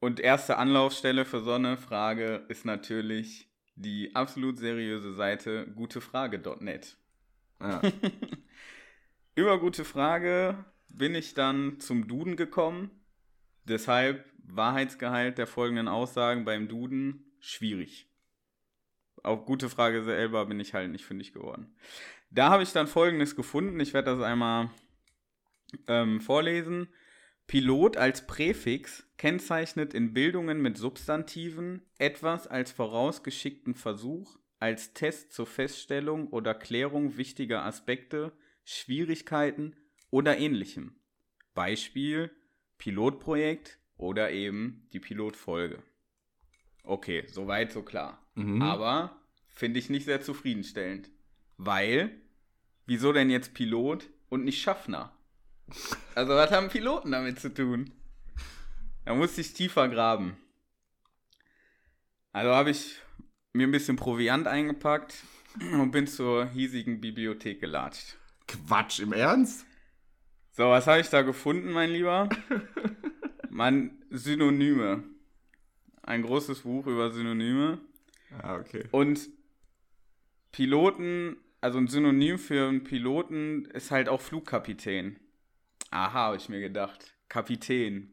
[0.00, 6.96] Und erste Anlaufstelle für so eine Frage ist natürlich die absolut seriöse Seite gutefrage.net.
[7.60, 7.80] Ja.
[9.34, 12.90] Über gute Frage bin ich dann zum Duden gekommen.
[13.64, 18.08] Deshalb Wahrheitsgehalt der folgenden Aussagen beim Duden schwierig
[19.24, 21.74] auf gute Frage selber bin ich halt nicht fündig geworden.
[22.34, 23.78] Da habe ich dann folgendes gefunden.
[23.78, 24.70] Ich werde das einmal
[25.86, 26.88] ähm, vorlesen.
[27.46, 35.46] Pilot als Präfix kennzeichnet in Bildungen mit Substantiven etwas als vorausgeschickten Versuch, als Test zur
[35.46, 38.32] Feststellung oder Klärung wichtiger Aspekte,
[38.64, 39.76] Schwierigkeiten
[40.10, 40.96] oder ähnlichem.
[41.54, 42.30] Beispiel
[42.78, 45.82] Pilotprojekt oder eben die Pilotfolge.
[46.82, 48.26] Okay, soweit so klar.
[48.34, 48.60] Mhm.
[48.62, 51.10] Aber finde ich nicht sehr zufriedenstellend.
[51.56, 52.20] Weil,
[52.86, 55.12] wieso denn jetzt Pilot und nicht Schaffner?
[56.14, 57.90] Also, was haben Piloten damit zu tun?
[59.04, 60.36] Da musste ich tiefer graben.
[62.32, 63.00] Also habe ich
[63.52, 65.14] mir ein bisschen Proviant eingepackt
[65.72, 68.16] und bin zur hiesigen Bibliothek gelatscht.
[68.48, 69.64] Quatsch, im Ernst?
[70.50, 72.28] So, was habe ich da gefunden, mein Lieber?
[73.50, 75.04] Mann, Synonyme.
[76.02, 77.78] Ein großes Buch über Synonyme.
[78.42, 78.88] Ah, okay.
[78.90, 79.28] Und
[80.50, 85.16] Piloten, also ein Synonym für einen Piloten ist halt auch Flugkapitän.
[85.90, 87.14] Aha, habe ich mir gedacht.
[87.30, 88.12] Kapitän.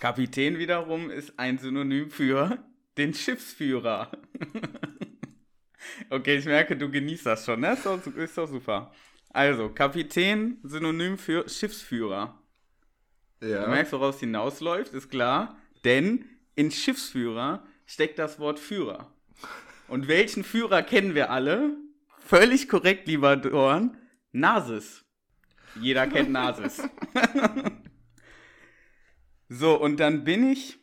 [0.00, 2.64] Kapitän wiederum ist ein Synonym für
[2.96, 4.10] den Schiffsführer.
[6.10, 7.74] okay, ich merke, du genießt das schon, ne?
[7.74, 8.94] Ist doch, ist doch super.
[9.28, 12.40] Also, Kapitän, Synonym für Schiffsführer.
[13.42, 13.64] Ja.
[13.64, 15.58] Du merkst, woraus hinausläuft, ist klar.
[15.84, 19.12] Denn in Schiffsführer steckt das Wort Führer.
[19.86, 21.83] Und welchen Führer kennen wir alle?
[22.24, 23.98] Völlig korrekt, lieber Dorn.
[24.32, 25.04] Nasis.
[25.78, 26.82] Jeder kennt Nasis.
[29.50, 30.78] so, und dann bin ich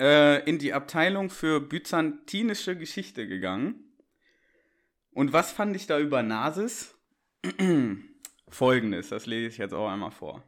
[0.00, 3.94] äh, in die Abteilung für byzantinische Geschichte gegangen.
[5.12, 6.96] Und was fand ich da über Nasis?
[8.48, 10.42] Folgendes, das lese ich jetzt auch einmal vor.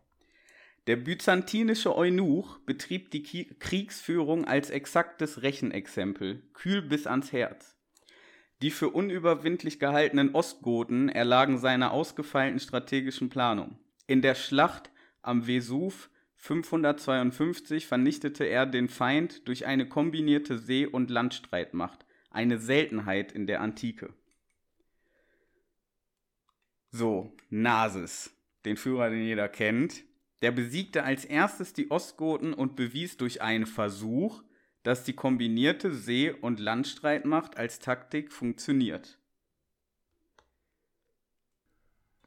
[0.89, 7.80] Der byzantinische Eunuch betrieb die Kriegsführung als exaktes Rechenexempel, kühl bis ans Herz.
[8.63, 13.79] Die für unüberwindlich gehaltenen Ostgoten erlagen seiner ausgefeilten strategischen Planung.
[14.07, 14.91] In der Schlacht
[15.23, 23.33] am Vesuv 552 vernichtete er den Feind durch eine kombinierte See- und Landstreitmacht, eine Seltenheit
[23.33, 24.15] in der Antike.
[26.91, 28.35] So, Nasis,
[28.65, 30.03] den Führer, den jeder kennt,
[30.43, 34.43] der besiegte als erstes die Ostgoten und bewies durch einen Versuch,
[34.83, 39.19] dass die kombinierte See- und Landstreitmacht als Taktik funktioniert.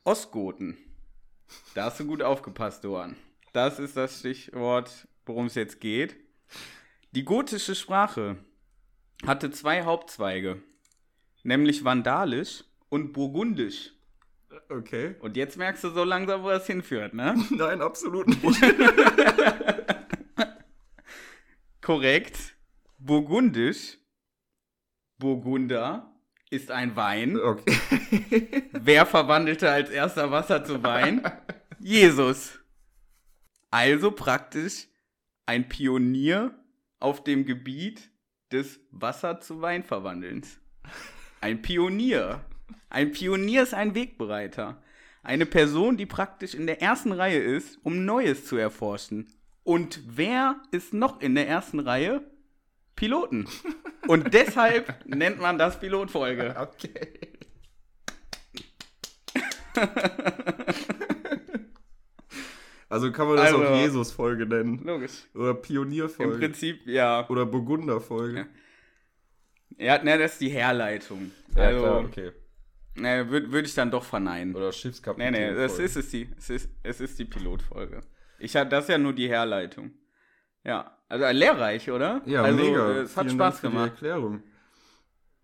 [0.03, 0.77] Ostgoten.
[1.75, 3.15] Da hast du gut aufgepasst, Doan.
[3.53, 6.15] Das ist das Stichwort, worum es jetzt geht.
[7.11, 8.37] Die gotische Sprache
[9.25, 10.61] hatte zwei Hauptzweige,
[11.43, 13.93] nämlich Vandalisch und Burgundisch.
[14.69, 15.15] Okay.
[15.19, 17.35] Und jetzt merkst du so langsam, wo das hinführt, ne?
[17.51, 18.43] Nein, absolut nicht.
[21.83, 22.55] Korrekt.
[22.97, 23.97] Burgundisch,
[25.17, 26.15] Burgunder,
[26.49, 27.37] ist ein Wein.
[27.37, 28.69] Okay.
[28.71, 31.29] Wer verwandelte als erster Wasser zu Wein?
[31.79, 32.57] Jesus.
[33.69, 34.87] Also praktisch
[35.45, 36.57] ein Pionier
[37.01, 38.09] auf dem Gebiet
[38.53, 40.61] des Wasser zu Wein verwandelns.
[41.41, 42.45] Ein Pionier.
[42.89, 44.81] Ein Pionier ist ein Wegbereiter.
[45.21, 49.27] Eine Person, die praktisch in der ersten Reihe ist, um Neues zu erforschen.
[49.63, 52.21] Und wer ist noch in der ersten Reihe?
[52.95, 53.47] Piloten.
[54.07, 56.55] Und deshalb nennt man das Pilotfolge.
[56.73, 57.19] Okay.
[62.89, 64.79] Also kann man das Also- auch Jesus-Folge nennen.
[64.83, 65.23] Logisch.
[65.33, 66.37] Oder Im Pionierfolge.
[66.37, 67.27] Prinzip, ja.
[67.29, 68.47] Oder Burgunder-Folge.
[69.77, 71.31] Ja, ne, das ist die Herleitung.
[71.55, 72.31] Ja, also, klar, okay.
[72.95, 74.55] ne, würde würd ich dann doch verneinen.
[74.55, 75.31] Oder Nee, Schiffskapitän.
[75.33, 76.29] nee, das ist es die.
[76.37, 78.01] Es ist, es ist die Pilotfolge.
[78.43, 79.91] Ich hatte das ist ja nur die Herleitung.
[80.65, 82.21] Ja, also lehrreich, oder?
[82.25, 82.91] Ja, also, mega.
[82.91, 83.91] äh, Es hat Vielen Spaß Dank für die gemacht.
[83.91, 84.43] Erklärung.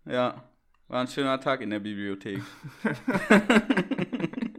[0.04, 0.44] Ja,
[0.88, 2.42] war ein schöner Tag in der Bibliothek.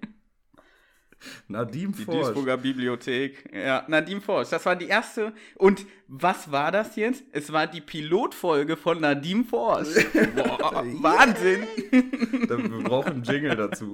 [1.47, 2.17] Nadim Die Forsch.
[2.27, 3.53] Duisburger Bibliothek.
[3.53, 4.49] Ja, Nadim Forsch.
[4.49, 5.33] Das war die erste.
[5.55, 7.23] Und was war das jetzt?
[7.33, 9.89] Es war die Pilotfolge von Nadim Forsch.
[10.35, 11.67] Boah, Wahnsinn.
[11.91, 13.93] Wir brauchen einen Jingle dazu.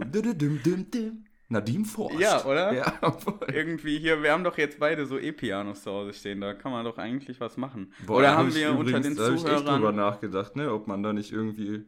[1.50, 2.20] Nadim Forsch.
[2.20, 2.74] Ja, oder?
[2.74, 3.00] Ja.
[3.54, 6.84] Irgendwie hier, wir haben doch jetzt beide so E-Pianos zu Hause stehen, da kann man
[6.84, 7.94] doch eigentlich was machen.
[8.06, 9.96] Boah, oder haben ich wir unter den übrigens- da hab ich echt drüber Zuhörern.
[9.96, 10.74] nachgedacht, ne?
[10.74, 11.86] Ob man da nicht irgendwie.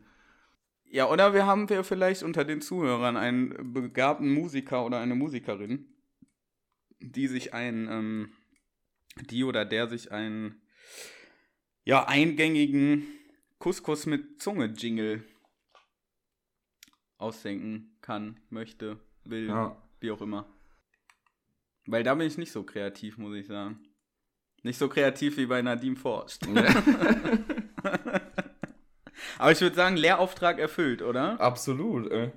[0.85, 5.93] Ja, oder wir haben wir vielleicht unter den Zuhörern einen begabten Musiker oder eine Musikerin,
[6.99, 8.31] die sich ein, ähm,
[9.29, 10.61] die oder der sich einen,
[11.83, 13.05] ja, eingängigen
[13.59, 15.23] Couscous mit Zunge-Jingle
[17.17, 19.75] ausdenken kann, möchte, will, Ja.
[19.99, 20.45] wie auch immer.
[21.87, 23.79] Weil da bin ich nicht so kreativ, muss ich sagen.
[24.63, 26.41] Nicht so kreativ wie bei Nadim forscht.
[29.37, 31.39] Aber ich würde sagen, Lehrauftrag erfüllt, oder?
[31.39, 32.31] Absolut, ey.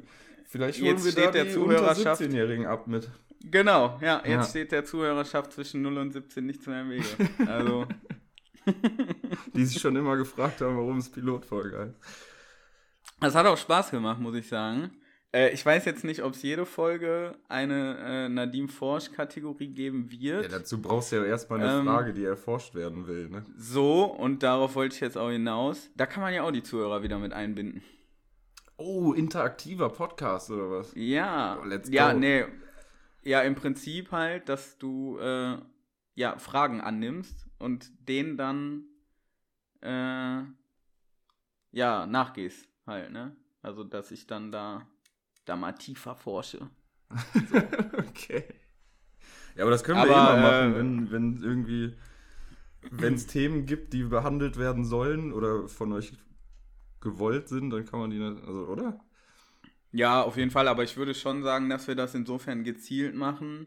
[0.46, 3.10] Vielleicht holen Jetzt wir steht da der die Zuhörerschaft- unter 17-Jährigen ab mit.
[3.44, 4.42] Genau, ja, jetzt Ja.
[4.44, 7.04] steht der Zuhörerschaft zwischen 0 und 17 nichts mehr im Wege.
[7.48, 7.86] Also,
[9.54, 11.94] Die sich schon immer gefragt haben, warum es Pilotfolge heißt.
[13.20, 14.92] das hat auch Spaß gemacht, muss ich sagen.
[15.34, 20.40] Äh, ich weiß jetzt nicht, ob es jede Folge eine äh, Nadim Forsch-Kategorie geben Ja,
[20.42, 20.52] wird.
[20.52, 23.42] dazu brauchst du ja erstmal eine Ähm, Frage, die erforscht werden will, ne?
[23.56, 25.90] so, und darauf wollte ich jetzt auch hinaus.
[25.96, 27.82] Da kann man ja auch die Zuhörer wieder mit einbinden.
[28.76, 30.92] Oh, interaktiver Podcast oder was?
[30.94, 32.18] Ja, Oh, let's ja, go.
[32.18, 32.44] nee.
[33.22, 35.56] Ja, im Prinzip halt, dass du äh,
[36.14, 38.84] ja Fragen annimmst und denen dann
[39.80, 40.42] äh,
[41.70, 43.36] ja nachgehst halt, ne?
[43.62, 44.88] Also dass ich dann da
[45.44, 46.68] da mal tiefer forsche.
[47.98, 48.44] okay.
[49.54, 51.96] Ja, aber das können wir Aber, immer machen, äh, wenn, wenn irgendwie,
[52.90, 56.12] wenn es Themen gibt, die behandelt werden sollen oder von euch
[57.00, 59.04] gewollt sind, dann kann man die, also, oder?
[59.90, 63.66] Ja, auf jeden Fall, aber ich würde schon sagen, dass wir das insofern gezielt machen,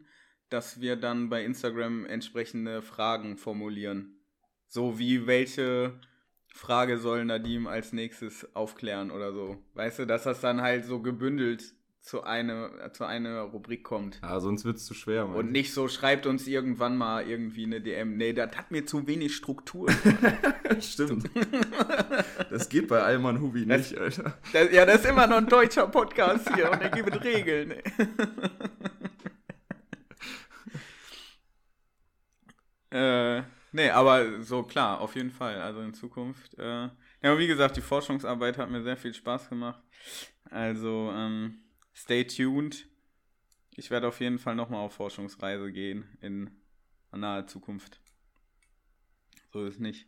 [0.50, 4.20] dass wir dann bei Instagram entsprechende Fragen formulieren.
[4.68, 6.00] So wie welche
[6.56, 9.58] Frage soll Nadim als nächstes aufklären oder so.
[9.74, 14.20] Weißt du, dass das dann halt so gebündelt zu einer zu einer Rubrik kommt.
[14.22, 15.26] Ah, sonst wird es zu schwer.
[15.26, 15.36] Mann.
[15.36, 18.16] Und nicht so schreibt uns irgendwann mal irgendwie eine DM.
[18.16, 19.90] Nee, das hat mir zu wenig Struktur.
[20.80, 21.30] Stimmt.
[22.50, 24.38] das geht bei Alman Hubi das, nicht, Alter.
[24.54, 27.74] Das, ja, das ist immer noch ein deutscher Podcast hier und der gibt Regeln.
[32.92, 33.44] äh
[33.76, 35.62] nee, aber so klar, auf jeden Fall.
[35.62, 36.58] Also in Zukunft.
[36.58, 36.90] Äh,
[37.22, 39.82] ja, wie gesagt, die Forschungsarbeit hat mir sehr viel Spaß gemacht.
[40.50, 41.60] Also, ähm,
[41.94, 42.88] stay tuned.
[43.76, 46.50] Ich werde auf jeden Fall nochmal auf Forschungsreise gehen in
[47.12, 48.00] naher Zukunft.
[49.52, 50.08] So ist nicht.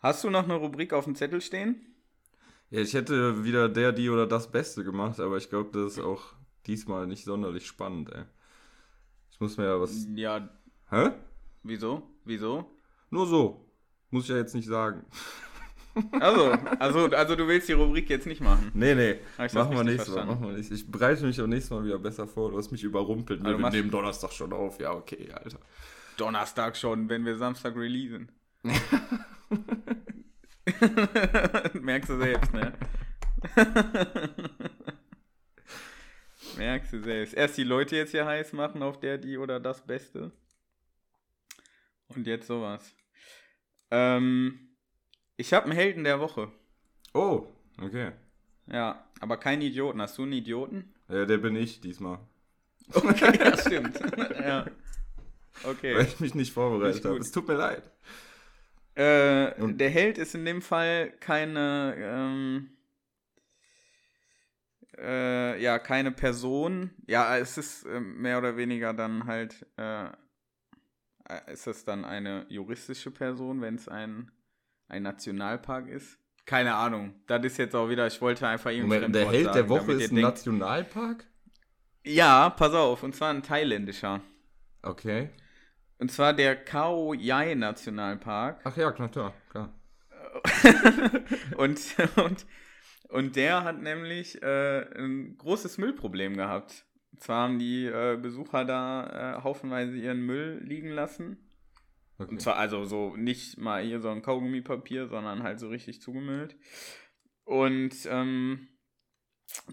[0.00, 1.94] Hast du noch eine Rubrik auf dem Zettel stehen?
[2.70, 5.98] Ja, ich hätte wieder der, die oder das Beste gemacht, aber ich glaube, das ist
[5.98, 6.34] auch
[6.66, 8.24] diesmal nicht sonderlich spannend, ey.
[9.30, 10.06] Ich muss mir ja was.
[10.14, 10.48] Ja.
[10.90, 11.10] Hä?
[11.64, 12.02] Wieso?
[12.24, 12.70] Wieso?
[13.10, 13.64] Nur so.
[14.10, 15.04] Muss ich ja jetzt nicht sagen.
[16.20, 18.70] Also, also, also du willst die Rubrik jetzt nicht machen?
[18.74, 19.20] Nee, nee.
[19.38, 20.26] Das Machen wir nächstes Mal.
[20.26, 20.70] Machen wir nicht.
[20.70, 22.50] Ich bereite mich auch nächstes Mal wieder besser vor.
[22.50, 23.44] Du hast mich überrumpelt.
[23.44, 24.78] Also wir nehmen Donnerstag schon auf.
[24.80, 25.58] Ja, okay, Alter.
[26.16, 28.30] Donnerstag schon, wenn wir Samstag releasen.
[31.80, 32.72] Merkst du selbst, ne?
[36.56, 37.34] Merkst du selbst.
[37.34, 40.32] Erst die Leute jetzt hier heiß machen auf der, die oder das Beste.
[42.16, 42.94] Und jetzt sowas.
[43.90, 44.76] Ähm,
[45.36, 46.50] ich habe einen Helden der Woche.
[47.12, 47.46] Oh,
[47.80, 48.12] okay.
[48.66, 50.00] Ja, aber keinen Idioten.
[50.00, 50.94] Hast du einen Idioten?
[51.08, 52.18] Ja, der bin ich diesmal.
[52.92, 53.98] Okay, ja, stimmt.
[54.40, 54.66] ja.
[55.64, 55.94] Okay.
[55.96, 57.18] Weil ich mich nicht vorbereitet habe.
[57.18, 57.82] Es tut mir leid.
[58.96, 62.70] Äh, Und- der Held ist in dem Fall keine, ähm,
[64.98, 66.90] äh, ja, keine Person.
[67.06, 70.08] Ja, es ist äh, mehr oder weniger dann halt, äh,
[71.50, 74.30] ist es dann eine juristische Person, wenn es ein,
[74.88, 76.18] ein Nationalpark ist?
[76.46, 77.14] Keine Ahnung.
[77.26, 79.80] Das ist jetzt auch wieder, ich wollte einfach irgendein Moment, der Held der sagen, Woche
[79.80, 81.26] damit ihr ist ein denkt- Nationalpark?
[82.06, 84.20] Ja, pass auf, und zwar ein thailändischer.
[84.82, 85.30] Okay.
[85.98, 88.60] Und zwar der Khao Yai Nationalpark.
[88.64, 89.32] Ach ja, klar, klar.
[89.48, 89.72] klar.
[91.56, 91.80] und,
[92.16, 92.46] und,
[93.08, 96.84] und der hat nämlich äh, ein großes Müllproblem gehabt.
[97.18, 101.38] Zwar haben die äh, Besucher da äh, haufenweise ihren Müll liegen lassen.
[102.18, 102.30] Okay.
[102.30, 106.56] Und zwar also so nicht mal hier so ein Kaugummipapier, sondern halt so richtig zugemüllt.
[107.44, 108.68] Und ähm,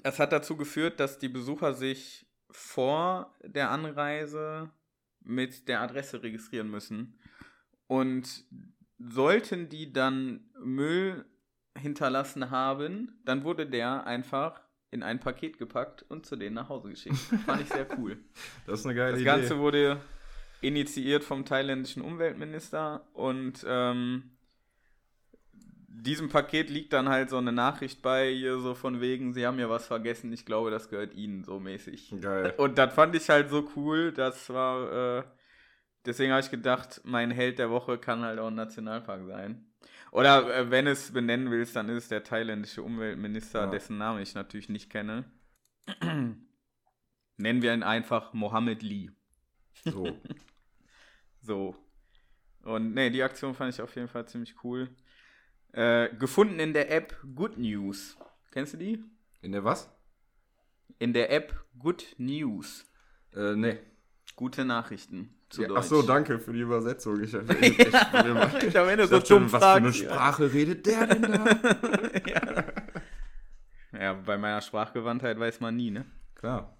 [0.03, 4.71] das hat dazu geführt, dass die Besucher sich vor der Anreise
[5.21, 7.19] mit der Adresse registrieren müssen.
[7.87, 8.45] Und
[8.97, 11.25] sollten die dann Müll
[11.77, 14.61] hinterlassen haben, dann wurde der einfach
[14.91, 17.15] in ein Paket gepackt und zu denen nach Hause geschickt.
[17.45, 18.17] Fand ich sehr cool.
[18.67, 19.25] Das ist eine geile Das Idee.
[19.25, 20.01] Ganze wurde
[20.61, 24.31] initiiert vom thailändischen Umweltminister und ähm,
[25.87, 29.59] diesem Paket liegt dann halt so eine Nachricht bei, hier so von wegen, sie haben
[29.59, 32.13] ja was vergessen, ich glaube, das gehört ihnen so mäßig.
[32.21, 32.53] Geil.
[32.57, 35.23] Und das fand ich halt so cool, das war, äh,
[36.05, 39.65] deswegen habe ich gedacht, mein Held der Woche kann halt auch ein Nationalpark sein.
[40.11, 43.67] Oder äh, wenn es benennen willst, dann ist es der thailändische Umweltminister, Ja.
[43.67, 45.25] dessen Namen ich natürlich nicht kenne.
[47.37, 49.09] Nennen wir ihn einfach Mohammed Lee.
[49.85, 50.17] So.
[51.43, 51.75] So.
[52.61, 54.95] Und nee, die Aktion fand ich auf jeden Fall ziemlich cool.
[55.71, 58.15] Äh, gefunden in der App Good News.
[58.51, 59.03] Kennst du die?
[59.41, 59.89] In der was?
[60.99, 62.85] In der App Good News.
[63.33, 63.79] Äh, nee.
[64.41, 65.29] Gute Nachrichten.
[65.51, 65.77] Zu Ja, Deutsch.
[65.81, 67.21] ach so, danke für die Übersetzung.
[67.21, 67.87] Ich, ich, ich, ich,
[68.63, 70.09] Ich am Ende ich so dachte dumm was für eine fragst, ja.
[70.09, 71.45] Sprache redet der denn da?
[73.93, 74.01] ja.
[74.01, 76.05] ja, bei meiner Sprachgewandtheit weiß man nie, ne?
[76.33, 76.75] Klar.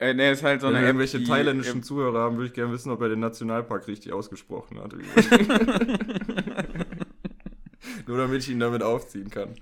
[0.00, 2.48] Äh, ne, ist halt so Wenn eine wir App, irgendwelche die- thailändischen Zuhörer haben, würde
[2.48, 4.92] ich gerne wissen, ob er den Nationalpark richtig ausgesprochen hat.
[8.08, 9.54] Nur damit ich ihn damit aufziehen kann.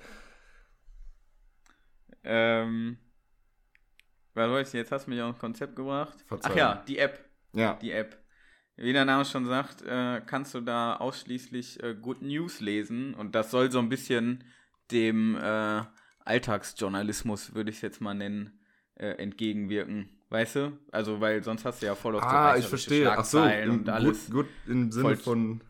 [2.24, 2.96] ähm,
[4.34, 6.18] was wollte ich, jetzt hast du mich auf ein Konzept gebracht.
[6.26, 6.52] Verzeihung.
[6.52, 7.24] Ach ja, die App.
[7.52, 7.74] Ja.
[7.74, 8.18] Die App.
[8.76, 13.34] Wie der Name schon sagt, äh, kannst du da ausschließlich äh, Good News lesen und
[13.34, 14.44] das soll so ein bisschen
[14.90, 15.82] dem äh,
[16.24, 18.58] Alltagsjournalismus, würde ich es jetzt mal nennen,
[18.94, 20.08] entgegenwirken.
[20.28, 20.78] Weißt du?
[20.92, 23.10] Also, weil sonst hast du ja voll auf Ah, ich verstehe.
[23.10, 24.26] Ach so, und alles.
[24.26, 25.62] gut, gut im Sinne von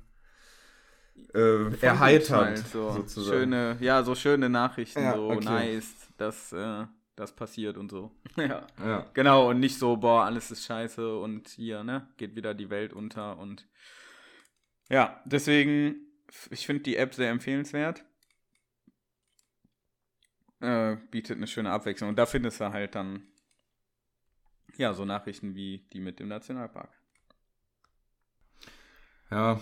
[1.35, 2.93] äh, erheiternd, halt, so.
[2.93, 3.39] sozusagen.
[3.39, 5.45] Schöne, ja, so schöne Nachrichten, Ja, so okay.
[5.45, 6.85] nice, dass äh,
[7.17, 8.11] das passiert und so.
[8.37, 8.67] ja.
[8.79, 9.11] Ja.
[9.15, 12.93] Genau, und nicht so, boah, alles ist scheiße und hier, ne, geht wieder die Welt
[12.93, 13.67] unter und
[14.89, 15.97] ja, deswegen,
[16.51, 18.05] ich finde die App sehr empfehlenswert.
[20.61, 23.27] Äh, bietet eine schöne Abwechslung und da findest du halt dann,
[24.77, 26.91] ja, so Nachrichten wie die mit dem Nationalpark.
[29.31, 29.61] Ja.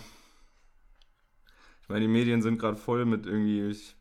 [1.83, 3.69] Ich meine, die Medien sind gerade voll mit irgendwie.
[3.69, 3.97] Ich,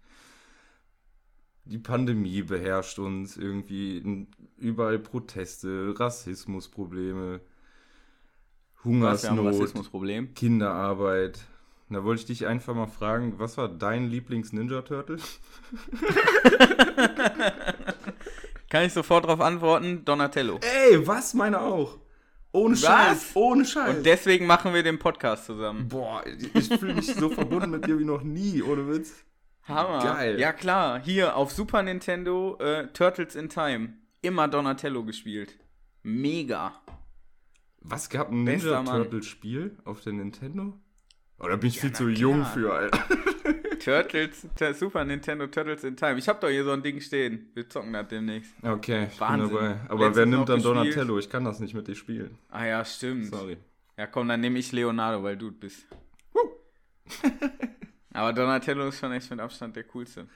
[1.70, 4.28] die Pandemie beherrscht uns irgendwie.
[4.58, 10.34] Überall Proteste, Rassismusprobleme, Was Hungersnot, Rassismusproblem.
[10.34, 11.40] Kinderarbeit.
[11.92, 15.18] Da wollte ich dich einfach mal fragen, was war dein Lieblings-Ninja-Turtle?
[18.70, 20.06] Kann ich sofort darauf antworten?
[20.06, 20.60] Donatello.
[20.62, 21.34] Ey, was?
[21.34, 21.98] Meine auch.
[22.52, 23.98] Ohne Scheiß, ohne Scheiß.
[23.98, 25.88] Und deswegen machen wir den Podcast zusammen.
[25.88, 29.14] Boah, ich fühle mich so verbunden mit dir wie noch nie, ohne Witz.
[29.70, 30.00] Hammer.
[30.04, 30.40] Geil.
[30.40, 33.94] Ja klar, hier auf Super Nintendo äh, Turtles in Time.
[34.22, 35.58] Immer Donatello gespielt.
[36.04, 36.74] Mega.
[37.82, 38.84] Was gab ein Ninja.
[38.84, 40.74] Turtle Spiel auf der Nintendo?
[41.40, 42.16] Oder bin ich Ja, viel zu klar.
[42.18, 43.00] jung für, Alter?
[43.80, 44.46] Turtles,
[44.78, 46.18] Super Nintendo Turtles in Time.
[46.20, 47.50] Ich hab doch hier so ein Ding stehen.
[47.54, 48.52] Wir zocken das demnächst.
[48.62, 49.48] Okay, ich Wahnsinn.
[49.48, 49.80] bin dabei.
[49.88, 50.62] Aber Letztens wer nimmt dann.
[50.62, 51.18] Donatello?
[51.18, 52.38] Ich kann das nicht mit dir spielen.
[52.50, 53.28] Ah ja, stimmt.
[53.28, 53.58] Sorry.
[53.98, 55.88] Ja komm, dann nehme ich Leonardo, weil du es bist.
[58.20, 60.28] Aber Donatello ist schon echt mit Abstand der coolste.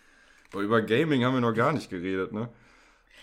[0.53, 2.47] Aber über Gaming haben wir noch gar nicht geredet, ne?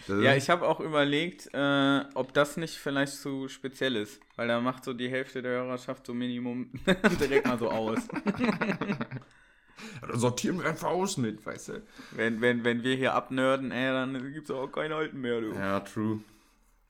[0.07, 4.21] Das Ja, ich habe auch überlegt, äh, ob das nicht vielleicht zu speziell ist.
[4.37, 6.71] Weil da macht so die Hälfte der Hörerschaft so Minimum
[7.21, 8.01] direkt mal so aus.
[10.03, 11.83] Dann sortieren wir einfach aus mit, weißt du?
[12.11, 15.55] Wenn, wenn, wenn wir hier abnörden, ey, dann gibt's auch keine Alten mehr, du.
[15.55, 16.21] Ja, true.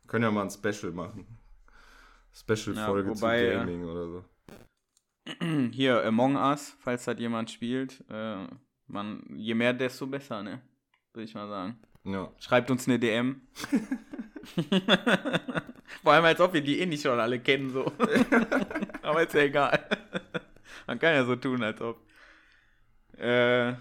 [0.09, 1.25] Können ja mal ein Special machen.
[2.35, 4.25] Special-Folge Ja, zu Gaming oder so.
[5.73, 8.47] Hier, Among Us, falls das jemand spielt, äh,
[8.87, 10.61] man, je mehr, desto besser, ne?
[11.13, 11.79] Würde ich mal sagen.
[12.05, 12.31] Ja.
[12.39, 13.43] Schreibt uns eine DM.
[16.03, 17.85] Vor allem, als ob wir die eh nicht schon alle kennen, so.
[19.03, 19.87] Aber ist ja egal.
[20.87, 22.01] Man kann ja so tun, als ob.
[23.19, 23.75] Äh,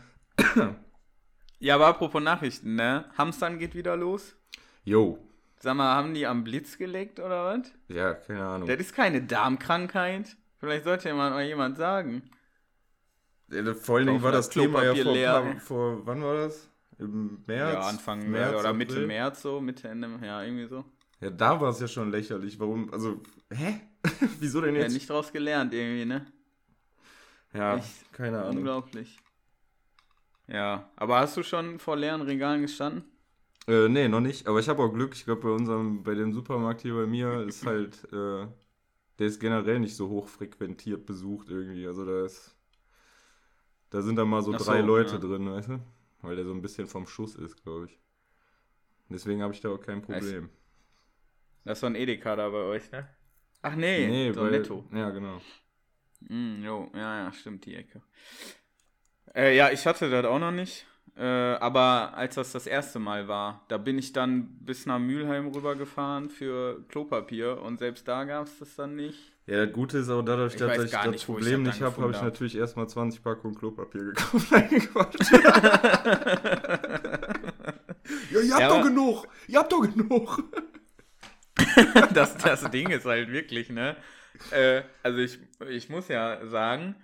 [1.60, 3.06] ja, aber apropos Nachrichten, ne?
[3.18, 4.36] Hamstern geht wieder los.
[4.84, 5.18] Yo.
[5.60, 7.72] Sag mal, haben die am Blitz gelegt oder was?
[7.88, 8.68] Ja, keine Ahnung.
[8.68, 10.36] Das ist keine Darmkrankheit.
[10.60, 12.30] Vielleicht sollte ja mal jemand sagen.
[13.52, 16.70] Ja, Vor allen Dingen war das Thema ja vor, paar, vor, wann war das?
[17.00, 17.74] Im März?
[17.74, 19.08] ja, Anfang März, oder Mitte April?
[19.08, 20.86] März so, Mitte, Ende, ja, irgendwie so.
[21.22, 22.60] Ja, da war es ja schon lächerlich.
[22.60, 22.92] Warum?
[22.94, 23.82] Also, hä?
[24.40, 24.94] Wieso denn Ja, jetzt?
[24.94, 26.26] nicht draus gelernt irgendwie, ne?
[27.54, 28.58] Ja, Echt keine Ahnung.
[28.58, 29.18] Unglaublich.
[30.48, 33.06] Ja, aber hast du schon vor leeren Regalen gestanden?
[33.68, 34.48] Äh, nee, noch nicht.
[34.48, 35.14] Aber ich habe auch Glück.
[35.16, 38.48] Ich glaube, bei unserem, bei dem Supermarkt hier bei mir ist halt, äh,
[39.20, 41.86] der ist generell nicht so hoch frequentiert besucht irgendwie.
[41.86, 42.56] Also da ist,
[43.90, 45.18] da sind dann mal so Ach drei so, Leute ja.
[45.20, 45.80] drin, weißt du?
[46.22, 48.00] Weil der so ein bisschen vom Schuss ist, glaube ich.
[49.10, 50.50] Deswegen habe ich da auch kein Problem.
[51.66, 53.10] Das ist so ein Edeka da bei euch, ne?
[53.62, 54.86] Ach nee, so weil, netto.
[54.94, 55.42] Ja, genau.
[56.22, 58.02] Mm, jo, ja, ja, stimmt, die Ecke.
[59.36, 60.86] Äh, ja, ich hatte das auch noch nicht.
[61.16, 65.48] Äh, aber als das das erste Mal war, da bin ich dann bis nach Mülheim
[65.48, 69.34] rübergefahren für Klopapier und selbst da gab es das dann nicht.
[69.46, 71.84] Ja, das Gute ist auch dadurch, Ich dass ich das nicht, ich Problem das nicht
[71.84, 74.48] habe, habe ich natürlich erstmal 20 Packungen Klopapier gekauft.
[78.32, 79.28] Ja, ihr habt Ja, doch genug.
[79.48, 80.44] Ihr habt doch genug.
[82.14, 83.96] das, das Ding ist halt wirklich, ne?
[84.52, 85.40] Äh, also ich,
[85.70, 86.96] ich muss ja sagen,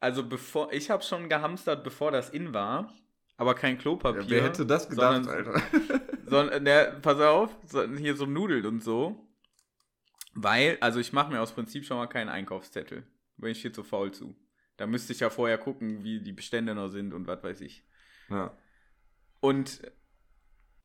[0.00, 2.92] also bevor, ich habe schon gehamstert, bevor das in war,
[3.38, 4.22] aber kein Klopapier.
[4.22, 5.62] Ja, wer hätte das gedacht, sondern, Alter?
[6.26, 7.56] Sondern, ne, pass auf,
[7.96, 9.26] hier so Nudeln und so.
[10.34, 13.06] Weil, also ich mache mir aus Prinzip schon mal keinen Einkaufszettel.
[13.36, 14.36] Bin ich viel zu faul zu.
[14.76, 17.84] Da müsste ich ja vorher gucken, wie die Bestände noch sind und was weiß ich.
[18.28, 18.56] Ja.
[19.40, 19.82] Und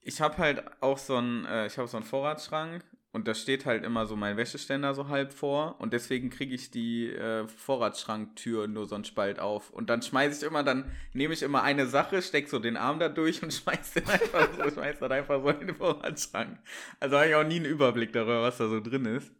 [0.01, 3.65] ich habe halt auch so einen, äh, ich habe so einen Vorratsschrank und da steht
[3.65, 8.67] halt immer so mein Wäscheständer so halb vor und deswegen kriege ich die äh, Vorratsschranktür
[8.67, 11.85] nur so einen Spalt auf und dann schmeiße ich immer, dann nehme ich immer eine
[11.85, 15.41] Sache, steck so den Arm da durch und schmeiß den einfach so, schmeiß das einfach
[15.41, 16.57] so in den Vorratsschrank.
[16.99, 19.31] Also habe ich auch nie einen Überblick darüber, was da so drin ist.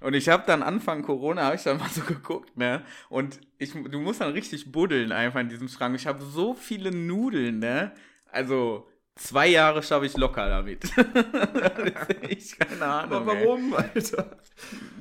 [0.00, 2.84] Und ich habe dann Anfang Corona, habe ich dann mal so geguckt, ne?
[3.08, 5.96] Und ich, du musst dann richtig buddeln einfach in diesem Schrank.
[5.96, 7.92] Ich habe so viele Nudeln, ne?
[8.30, 10.84] Also zwei Jahre schaffe ich locker damit.
[12.28, 13.16] echt keine Ahnung.
[13.16, 13.46] Aber ey.
[13.46, 14.36] warum, Alter?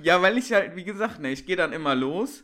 [0.04, 2.44] Ja, weil ich halt, wie gesagt, ne, ich gehe dann immer los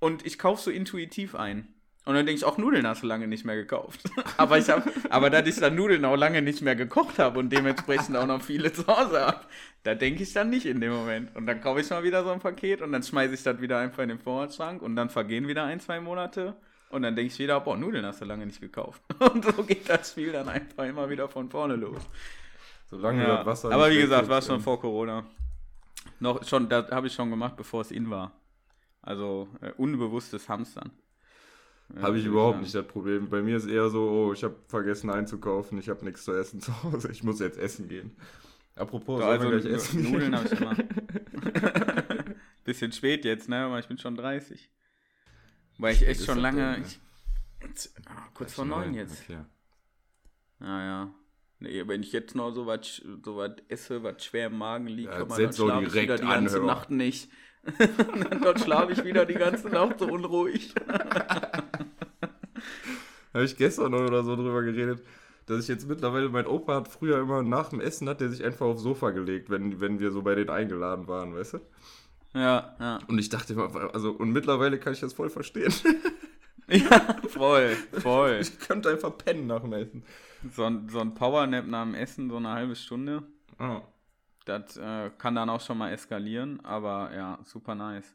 [0.00, 1.68] und ich kaufe so intuitiv ein.
[2.08, 4.00] Und dann denke ich, auch Nudeln hast du lange nicht mehr gekauft.
[4.38, 7.50] aber ich habe, aber da ich dann Nudeln auch lange nicht mehr gekocht habe und
[7.50, 9.40] dementsprechend auch noch viele zu Hause habe,
[9.82, 11.36] da denke ich dann nicht in dem Moment.
[11.36, 13.78] Und dann kaufe ich mal wieder so ein Paket und dann schmeiße ich das wieder
[13.78, 16.56] einfach in den Vorratsschrank und dann vergehen wieder ein, zwei Monate.
[16.90, 19.02] Und dann denke ich wieder, boah, Nudeln hast du lange nicht gekauft.
[19.18, 22.00] Und so geht das Spiel dann einfach immer wieder von vorne los.
[22.90, 25.26] Solange Ja, das Wasser aber wie gesagt, war schon vor Corona.
[26.20, 28.32] Noch schon, das habe ich schon gemacht, bevor es in war.
[29.02, 30.90] Also äh, unbewusstes Hamstern.
[31.94, 32.62] Äh, Habe ich überhaupt sagen.
[32.62, 33.28] nicht das Problem.
[33.28, 36.60] Bei mir ist eher so, oh, ich habe vergessen einzukaufen, ich habe nichts zu essen
[36.60, 38.16] zu Hause, ich muss jetzt essen gehen.
[38.74, 40.74] Apropos, sollen also wir gleich N- essen Nudeln habe ich immer.
[42.64, 43.64] Bisschen spät jetzt, ne?
[43.64, 44.68] Aber ich bin schon 30.
[45.78, 46.74] Weil ich echt schon lange.
[46.74, 49.22] denn, ich, ah, kurz vor neun jetzt.
[49.22, 49.38] Okay.
[50.58, 51.14] Naja.
[51.60, 55.10] Nee, wenn ich jetzt noch so was so was esse, was schwer im Magen liegt,
[55.10, 56.66] Ja, kann man setz dann schlafe ich wieder die ganze an, hör.
[56.66, 57.30] Nacht nicht.
[58.42, 60.74] dann schlafe ich wieder die ganze Nacht so unruhig.
[63.34, 65.04] Habe ich gestern noch oder so drüber geredet.
[65.46, 68.44] dass ich jetzt mittlerweile, mein Opa hat früher immer nach dem Essen, hat er sich
[68.44, 71.60] einfach aufs Sofa gelegt, wenn, wenn wir so bei denen eingeladen waren, weißt du?
[72.34, 72.98] Ja, ja.
[73.08, 75.72] Und ich dachte immer, also, und mittlerweile kann ich das voll verstehen.
[76.70, 78.40] Ja, voll, voll.
[78.42, 80.04] Ich könnte einfach pennen nach dem Essen.
[80.54, 83.22] So ein, so ein Powernap nach dem Essen, so eine halbe Stunde,
[83.58, 83.80] Ah.
[84.44, 88.14] das äh, kann dann auch schon mal eskalieren, aber ja, super nice.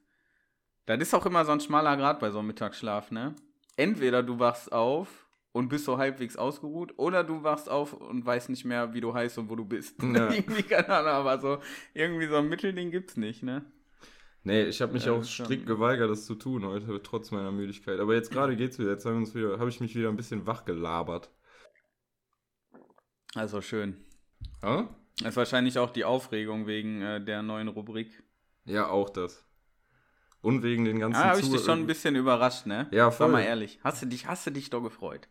[0.86, 3.34] Das ist auch immer so ein schmaler Grad bei so einem Mittagsschlaf, ne?
[3.76, 8.50] Entweder du wachst auf und bist so halbwegs ausgeruht, oder du wachst auf und weißt
[8.50, 10.00] nicht mehr, wie du heißt und wo du bist.
[10.04, 10.30] Ja.
[10.32, 11.58] irgendwie, keine Ahnung, aber so,
[11.96, 13.66] irgendwie so ein Mittelding gibt's nicht, ne?
[14.46, 18.00] Nee, ich habe mich Ja, auch strikt geweigert, das zu tun heute, trotz meiner Müdigkeit.
[18.00, 18.92] Aber jetzt gerade geht's wieder.
[18.92, 21.30] Jetzt haben wir habe ich mich wieder ein bisschen wach gelabert.
[23.36, 24.04] Also schön.
[24.62, 24.90] Ja?
[25.20, 28.24] Das ist wahrscheinlich auch die Aufregung wegen äh, der neuen Rubrik.
[28.66, 29.46] Ja, auch das.
[30.42, 32.88] Und wegen den ganzen Ah, habe ich dich schon ein bisschen überrascht, ne?
[32.92, 33.30] Ja, Sag voll.
[33.30, 35.30] mal ehrlich, hast du dich, hast du dich doch gefreut?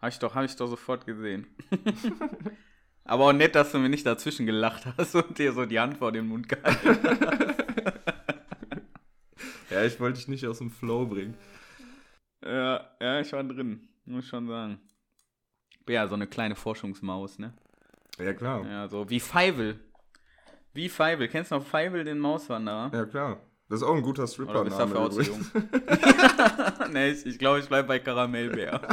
[0.00, 1.46] Habe ich doch, habe ich doch sofort gesehen.
[3.04, 5.98] Aber auch nett, dass du mir nicht dazwischen gelacht hast und dir so die Hand
[5.98, 8.04] vor den Mund gehalten hast.
[9.70, 11.34] Ja, ich wollte dich nicht aus dem Flow bringen.
[12.44, 14.80] ja, ja, ich war drin, muss schon sagen.
[15.88, 17.52] Ja so eine kleine Forschungsmaus, ne?
[18.18, 18.64] Ja, klar.
[18.66, 19.78] Ja, so wie Feivel.
[20.72, 21.28] Wie Feivel.
[21.28, 22.90] Kennst du noch Feivel, den Mauswanderer?
[22.92, 23.40] Ja, klar.
[23.68, 25.44] Das ist auch ein guter Oder bist dafür auch zu jung?
[26.92, 28.80] nee, ich, ich glaube, ich bleib bei Karamellbär.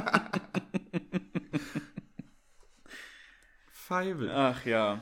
[3.72, 4.32] Feivel.
[4.32, 5.00] Ach ja.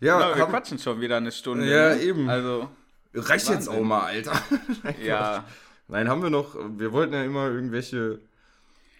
[0.00, 1.70] Ja, Ja, wir haben- quatschen schon wieder eine Stunde.
[1.70, 2.00] Ja, ne?
[2.02, 2.28] eben.
[2.28, 2.68] Also,
[3.14, 4.40] reicht jetzt auch mal, Alter.
[5.02, 5.44] ja.
[5.88, 8.20] Nein, haben wir noch, wir wollten ja immer irgendwelche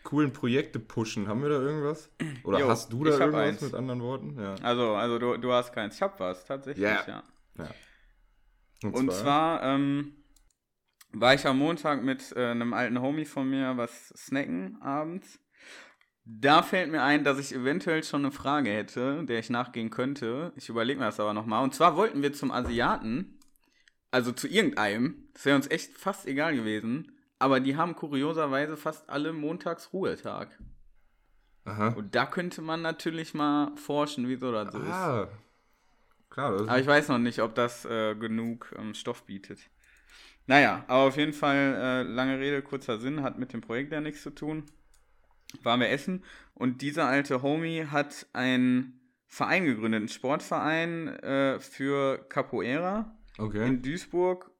[0.02, 1.28] coolen Projekte pushen.
[1.28, 2.10] Haben wir da irgendwas?
[2.42, 3.60] Oder Jo, hast du da irgendwas eins.
[3.60, 4.36] mit anderen Worten?
[4.40, 4.54] Ja.
[4.62, 5.96] Also, also du, du hast keins.
[5.96, 7.04] Ich hab was, tatsächlich, Ja.
[7.06, 7.22] ja.
[8.82, 10.14] Und, Und zwar ähm,
[11.12, 15.38] war ich am Montag mit äh, einem alten Homie von mir was snacken abends.
[16.24, 20.52] Da fällt mir ein, dass ich eventuell schon eine Frage hätte, der ich nachgehen könnte.
[20.56, 21.62] Ich überlege mir das aber nochmal.
[21.64, 23.38] Und zwar wollten wir zum Asiaten,
[24.10, 29.08] also zu irgendeinem, das wäre uns echt fast egal gewesen, aber die haben kurioserweise fast
[29.08, 30.58] alle montags Ruhetag.
[31.64, 31.88] Aha.
[31.88, 34.88] Und da könnte man natürlich mal forschen, wieso das so ist.
[34.88, 35.28] Ah.
[36.30, 39.58] Klar, das Aber ich weiß noch nicht, ob das äh, genug ähm, Stoff bietet.
[40.46, 44.00] Naja, aber auf jeden Fall, äh, lange Rede, kurzer Sinn, hat mit dem Projekt ja
[44.00, 44.64] nichts zu tun.
[45.62, 52.18] Waren wir essen und dieser alte Homie hat einen Verein gegründet, einen Sportverein äh, für
[52.28, 53.66] Capoeira Okay.
[53.66, 54.50] in Duisburg.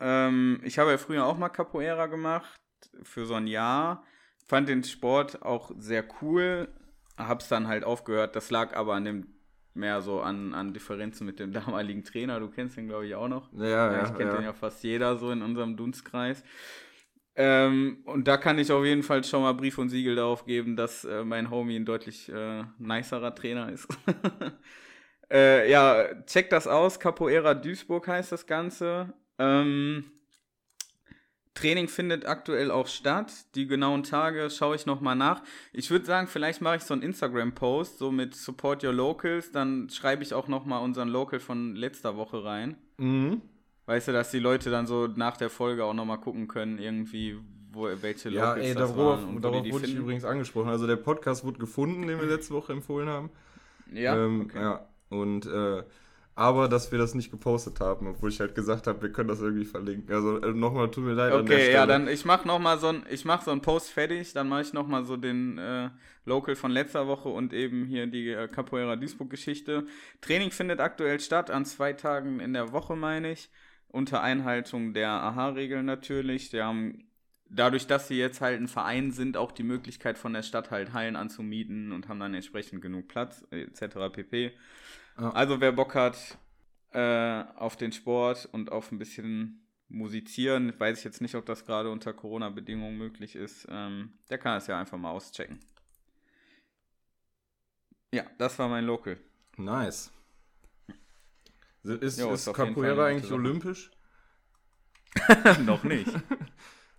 [0.00, 2.60] Ähm, ich habe ja früher auch mal Capoeira gemacht,
[3.02, 4.04] für so ein Jahr.
[4.46, 6.68] Fand den Sport auch sehr cool.
[7.16, 8.34] Hab's dann halt aufgehört.
[8.34, 9.26] Das lag aber an dem,
[9.74, 12.40] mehr so an, an Differenzen mit dem damaligen Trainer.
[12.40, 13.52] Du kennst ihn, glaube ich, auch noch.
[13.52, 14.36] Ja, ja, Ja, ich kenne ja.
[14.36, 16.42] den ja fast jeder so in unserem Dunstkreis.
[17.36, 20.76] Ähm, und da kann ich auf jeden Fall schon mal Brief und Siegel darauf geben,
[20.76, 23.86] dass äh, mein Homie ein deutlich äh, nicerer Trainer ist.
[25.30, 26.98] äh, ja, check das aus.
[27.00, 29.12] Capoeira Duisburg heißt das Ganze.
[29.38, 30.04] Ähm,
[31.54, 33.32] Training findet aktuell auch statt.
[33.54, 35.42] Die genauen Tage schaue ich nochmal nach.
[35.72, 39.50] Ich würde sagen, vielleicht mache ich so einen Instagram-Post, so mit Support Your Locals.
[39.52, 42.76] Dann schreibe ich auch nochmal unseren Local von letzter Woche rein.
[42.98, 43.42] Mhm.
[43.86, 47.36] Weißt du, dass die Leute dann so nach der Folge auch nochmal gucken können, irgendwie,
[47.72, 50.04] wo, welche Ja, Locals ey, das darauf, waren und darauf die die wurde ich finden.
[50.04, 50.68] übrigens angesprochen.
[50.68, 53.30] Also der Podcast wurde gefunden, den wir letzte Woche empfohlen haben.
[53.92, 54.60] Ja, ähm, okay.
[54.60, 54.86] ja.
[55.10, 55.82] Und äh,
[56.40, 59.42] aber dass wir das nicht gepostet haben, obwohl ich halt gesagt habe, wir können das
[59.42, 60.14] irgendwie verlinken.
[60.14, 63.04] Also äh, nochmal tut mir leid Okay, ja, dann ich mach noch mal so ein
[63.10, 65.90] ich mach so einen Post fertig, dann mache ich noch mal so den äh,
[66.24, 69.84] Local von letzter Woche und eben hier die äh, Capoeira Duisburg Geschichte.
[70.22, 73.50] Training findet aktuell statt an zwei Tagen in der Woche, meine ich,
[73.88, 76.50] unter Einhaltung der AHA-Regeln natürlich.
[76.50, 77.04] Die haben
[77.50, 80.92] dadurch, dass sie jetzt halt ein Verein sind, auch die Möglichkeit von der Stadt halt
[80.92, 83.96] Hallen anzumieten und haben dann entsprechend genug Platz etc.
[84.12, 84.52] pp.
[85.18, 85.30] Ja.
[85.30, 86.38] Also wer Bock hat
[86.92, 91.66] äh, auf den Sport und auf ein bisschen musizieren, weiß ich jetzt nicht, ob das
[91.66, 95.58] gerade unter Corona-Bedingungen möglich ist, ähm, der kann es ja einfach mal auschecken.
[98.12, 99.18] Ja, das war mein Local.
[99.56, 100.12] Nice.
[101.82, 103.90] Ist, Jo, ist, ist Capoeira eigentlich olympisch?
[105.64, 106.12] Noch nicht.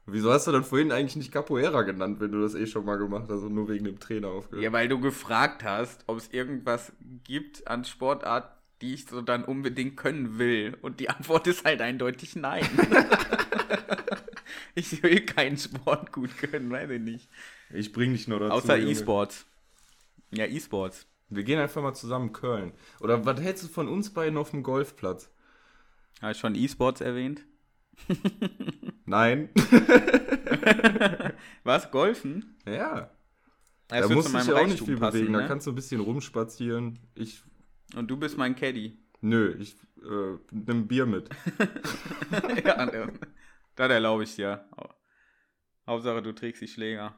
[0.05, 2.97] Wieso hast du dann vorhin eigentlich nicht Capoeira genannt, wenn du das eh schon mal
[2.97, 4.63] gemacht hast und nur wegen dem Trainer aufgehört?
[4.63, 6.91] Ja, weil du gefragt hast, ob es irgendwas
[7.23, 10.75] gibt an Sportart, die ich so dann unbedingt können will.
[10.81, 12.67] Und die Antwort ist halt eindeutig nein.
[14.75, 17.29] ich will keinen Sport gut können, weiß ich nicht.
[17.71, 18.53] Ich bring dich nur dazu.
[18.53, 18.79] Außer.
[18.79, 19.45] E-Sports.
[20.31, 21.05] Ja, E-Sports.
[21.29, 22.73] Wir gehen einfach mal zusammen Köln.
[22.99, 25.29] Oder was hältst du von uns beiden auf dem Golfplatz?
[26.21, 27.45] Habe ich schon E-Sports erwähnt?
[29.05, 29.49] Nein.
[31.63, 31.91] Was?
[31.91, 32.57] Golfen?
[32.65, 33.11] ja.
[33.87, 35.33] da musst du dich ja auch nicht viel passen, bewegen.
[35.33, 35.39] Ne?
[35.39, 36.99] Da kannst du ein bisschen rumspazieren.
[37.15, 37.41] Ich,
[37.95, 38.97] Und du bist mein Caddy.
[39.21, 41.29] Nö, ich äh, nimm Bier mit.
[42.65, 43.13] ja, ne,
[43.75, 44.65] das erlaube ich dir.
[45.85, 47.15] Hauptsache, du trägst die Schläger.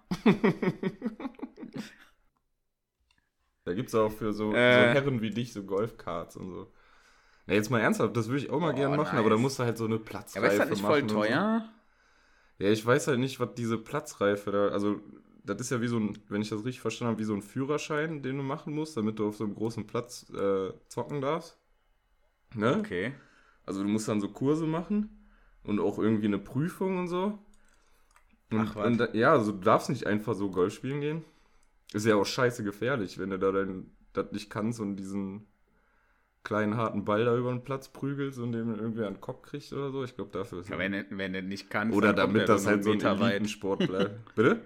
[3.64, 6.74] da gibt es auch für so, äh, so, Herren wie dich so Golfkarts und so.
[7.48, 9.20] Ja, jetzt mal ernsthaft, das würde ich auch mal oh, gerne machen, nice.
[9.20, 10.58] aber da musst du halt so eine Platzreife machen.
[10.58, 11.66] Ja, aber ist das nicht voll teuer?
[12.58, 12.66] So.
[12.66, 15.02] Ja, ich weiß halt nicht, was diese Platzreife da, also
[15.44, 17.42] das ist ja wie so ein, wenn ich das richtig verstanden habe, wie so ein
[17.42, 21.58] Führerschein, den du machen musst, damit du auf so einem großen Platz äh, zocken darfst.
[22.56, 22.78] Ne?
[22.78, 23.14] Okay.
[23.66, 25.28] Also du musst dann so Kurse machen
[25.64, 27.40] und auch irgendwie eine Prüfung und so.
[28.52, 28.86] Und, Ach, was?
[28.86, 31.24] Und, ja, also du darfst nicht einfach so Golf spielen gehen.
[31.94, 35.46] Ist ja auch scheiße gefährlich, wenn du da dein, das nicht kannst und diesen
[36.44, 39.72] kleinen harten Ball da über den Platz prügelst und den irgendwie an den Kopf kriegst
[39.74, 40.04] oder so.
[40.04, 41.96] Ich glaube, dafür ist ja, wenn, du, wenn du nicht kannst.
[41.96, 44.36] Oder damit das halt so ein Elitensport bleibt.
[44.36, 44.62] Bitte?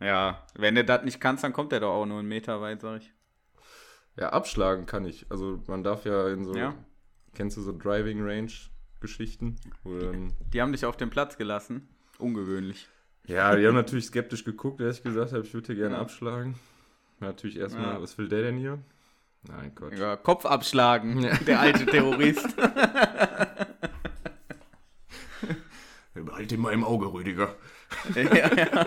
[0.00, 2.80] Ja, wenn du das nicht kannst, dann kommt der doch auch nur einen Meter weit,
[2.80, 3.12] sag ich.
[4.16, 5.26] Ja, abschlagen kann ich.
[5.30, 6.54] Also man darf ja in so.
[6.54, 6.74] Ja.
[7.34, 8.50] Kennst du so Driving Range
[9.00, 9.56] Geschichten?
[10.52, 11.88] Die haben dich auf den Platz gelassen.
[12.18, 12.88] Ungewöhnlich.
[13.26, 16.00] Ja, die haben natürlich skeptisch geguckt, als ich gesagt habe, ich würde gerne ja.
[16.00, 16.56] abschlagen.
[17.20, 18.02] Natürlich erstmal, ja.
[18.02, 18.78] was will der denn hier?
[19.48, 19.98] Nein, Gott.
[19.98, 22.56] Ja, Kopf abschlagen, der alte Terrorist.
[26.14, 27.56] Behalt ihn mal im Auge, Rüdiger.
[28.14, 28.86] ja, ja.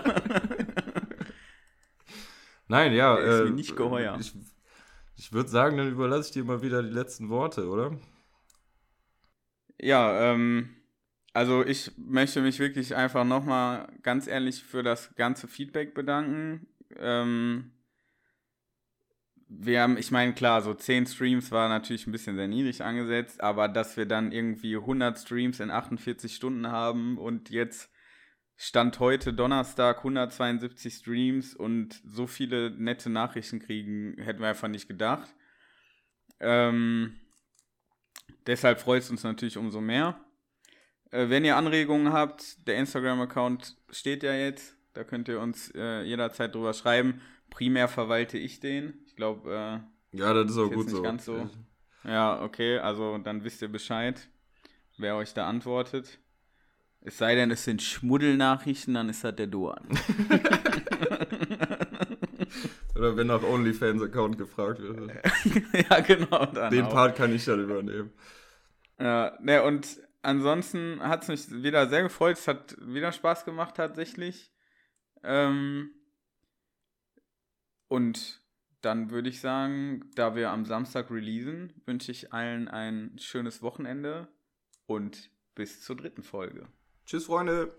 [2.67, 3.15] Nein, ja.
[3.15, 4.17] Der ist äh, mir nicht geheuer.
[4.19, 4.33] Ich,
[5.17, 7.97] ich würde sagen, dann überlasse ich dir mal wieder die letzten Worte, oder?
[9.79, 10.69] Ja, ähm,
[11.33, 16.67] also ich möchte mich wirklich einfach nochmal ganz ehrlich für das ganze Feedback bedanken.
[16.97, 17.71] Ähm,
[19.47, 23.41] wir haben, ich meine, klar, so 10 Streams war natürlich ein bisschen sehr niedrig angesetzt,
[23.41, 27.91] aber dass wir dann irgendwie 100 Streams in 48 Stunden haben und jetzt
[28.57, 34.87] Stand heute Donnerstag 172 Streams und so viele nette Nachrichten kriegen, hätten wir einfach nicht
[34.87, 35.35] gedacht.
[36.39, 37.19] Ähm,
[38.47, 40.19] deshalb freut es uns natürlich umso mehr.
[41.11, 44.77] Äh, wenn ihr Anregungen habt, der Instagram-Account steht ja jetzt.
[44.93, 47.21] Da könnt ihr uns äh, jederzeit drüber schreiben.
[47.49, 49.04] Primär verwalte ich den.
[49.16, 51.01] Ich glaube, äh, ja, das ist auch gut so.
[51.01, 51.49] Ganz so.
[52.03, 54.28] Ja, okay, also dann wisst ihr Bescheid,
[54.97, 56.20] wer euch da antwortet.
[56.99, 59.88] Es sei denn, es sind Schmuddelnachrichten, dann ist das der Duan.
[62.95, 65.13] Oder wenn nach OnlyFans-Account gefragt wird.
[65.89, 66.45] ja, genau.
[66.70, 66.91] Den auch.
[66.91, 68.11] Part kann ich dann übernehmen.
[68.99, 72.36] Ja, ne, und ansonsten hat es mich wieder sehr gefreut.
[72.36, 74.51] Es hat wieder Spaß gemacht tatsächlich.
[75.24, 75.91] Ähm,
[77.88, 78.43] und
[78.86, 84.27] dann würde ich sagen, da wir am Samstag releasen, wünsche ich allen ein schönes Wochenende
[84.86, 86.67] und bis zur dritten Folge.
[87.05, 87.73] Tschüss, Freunde.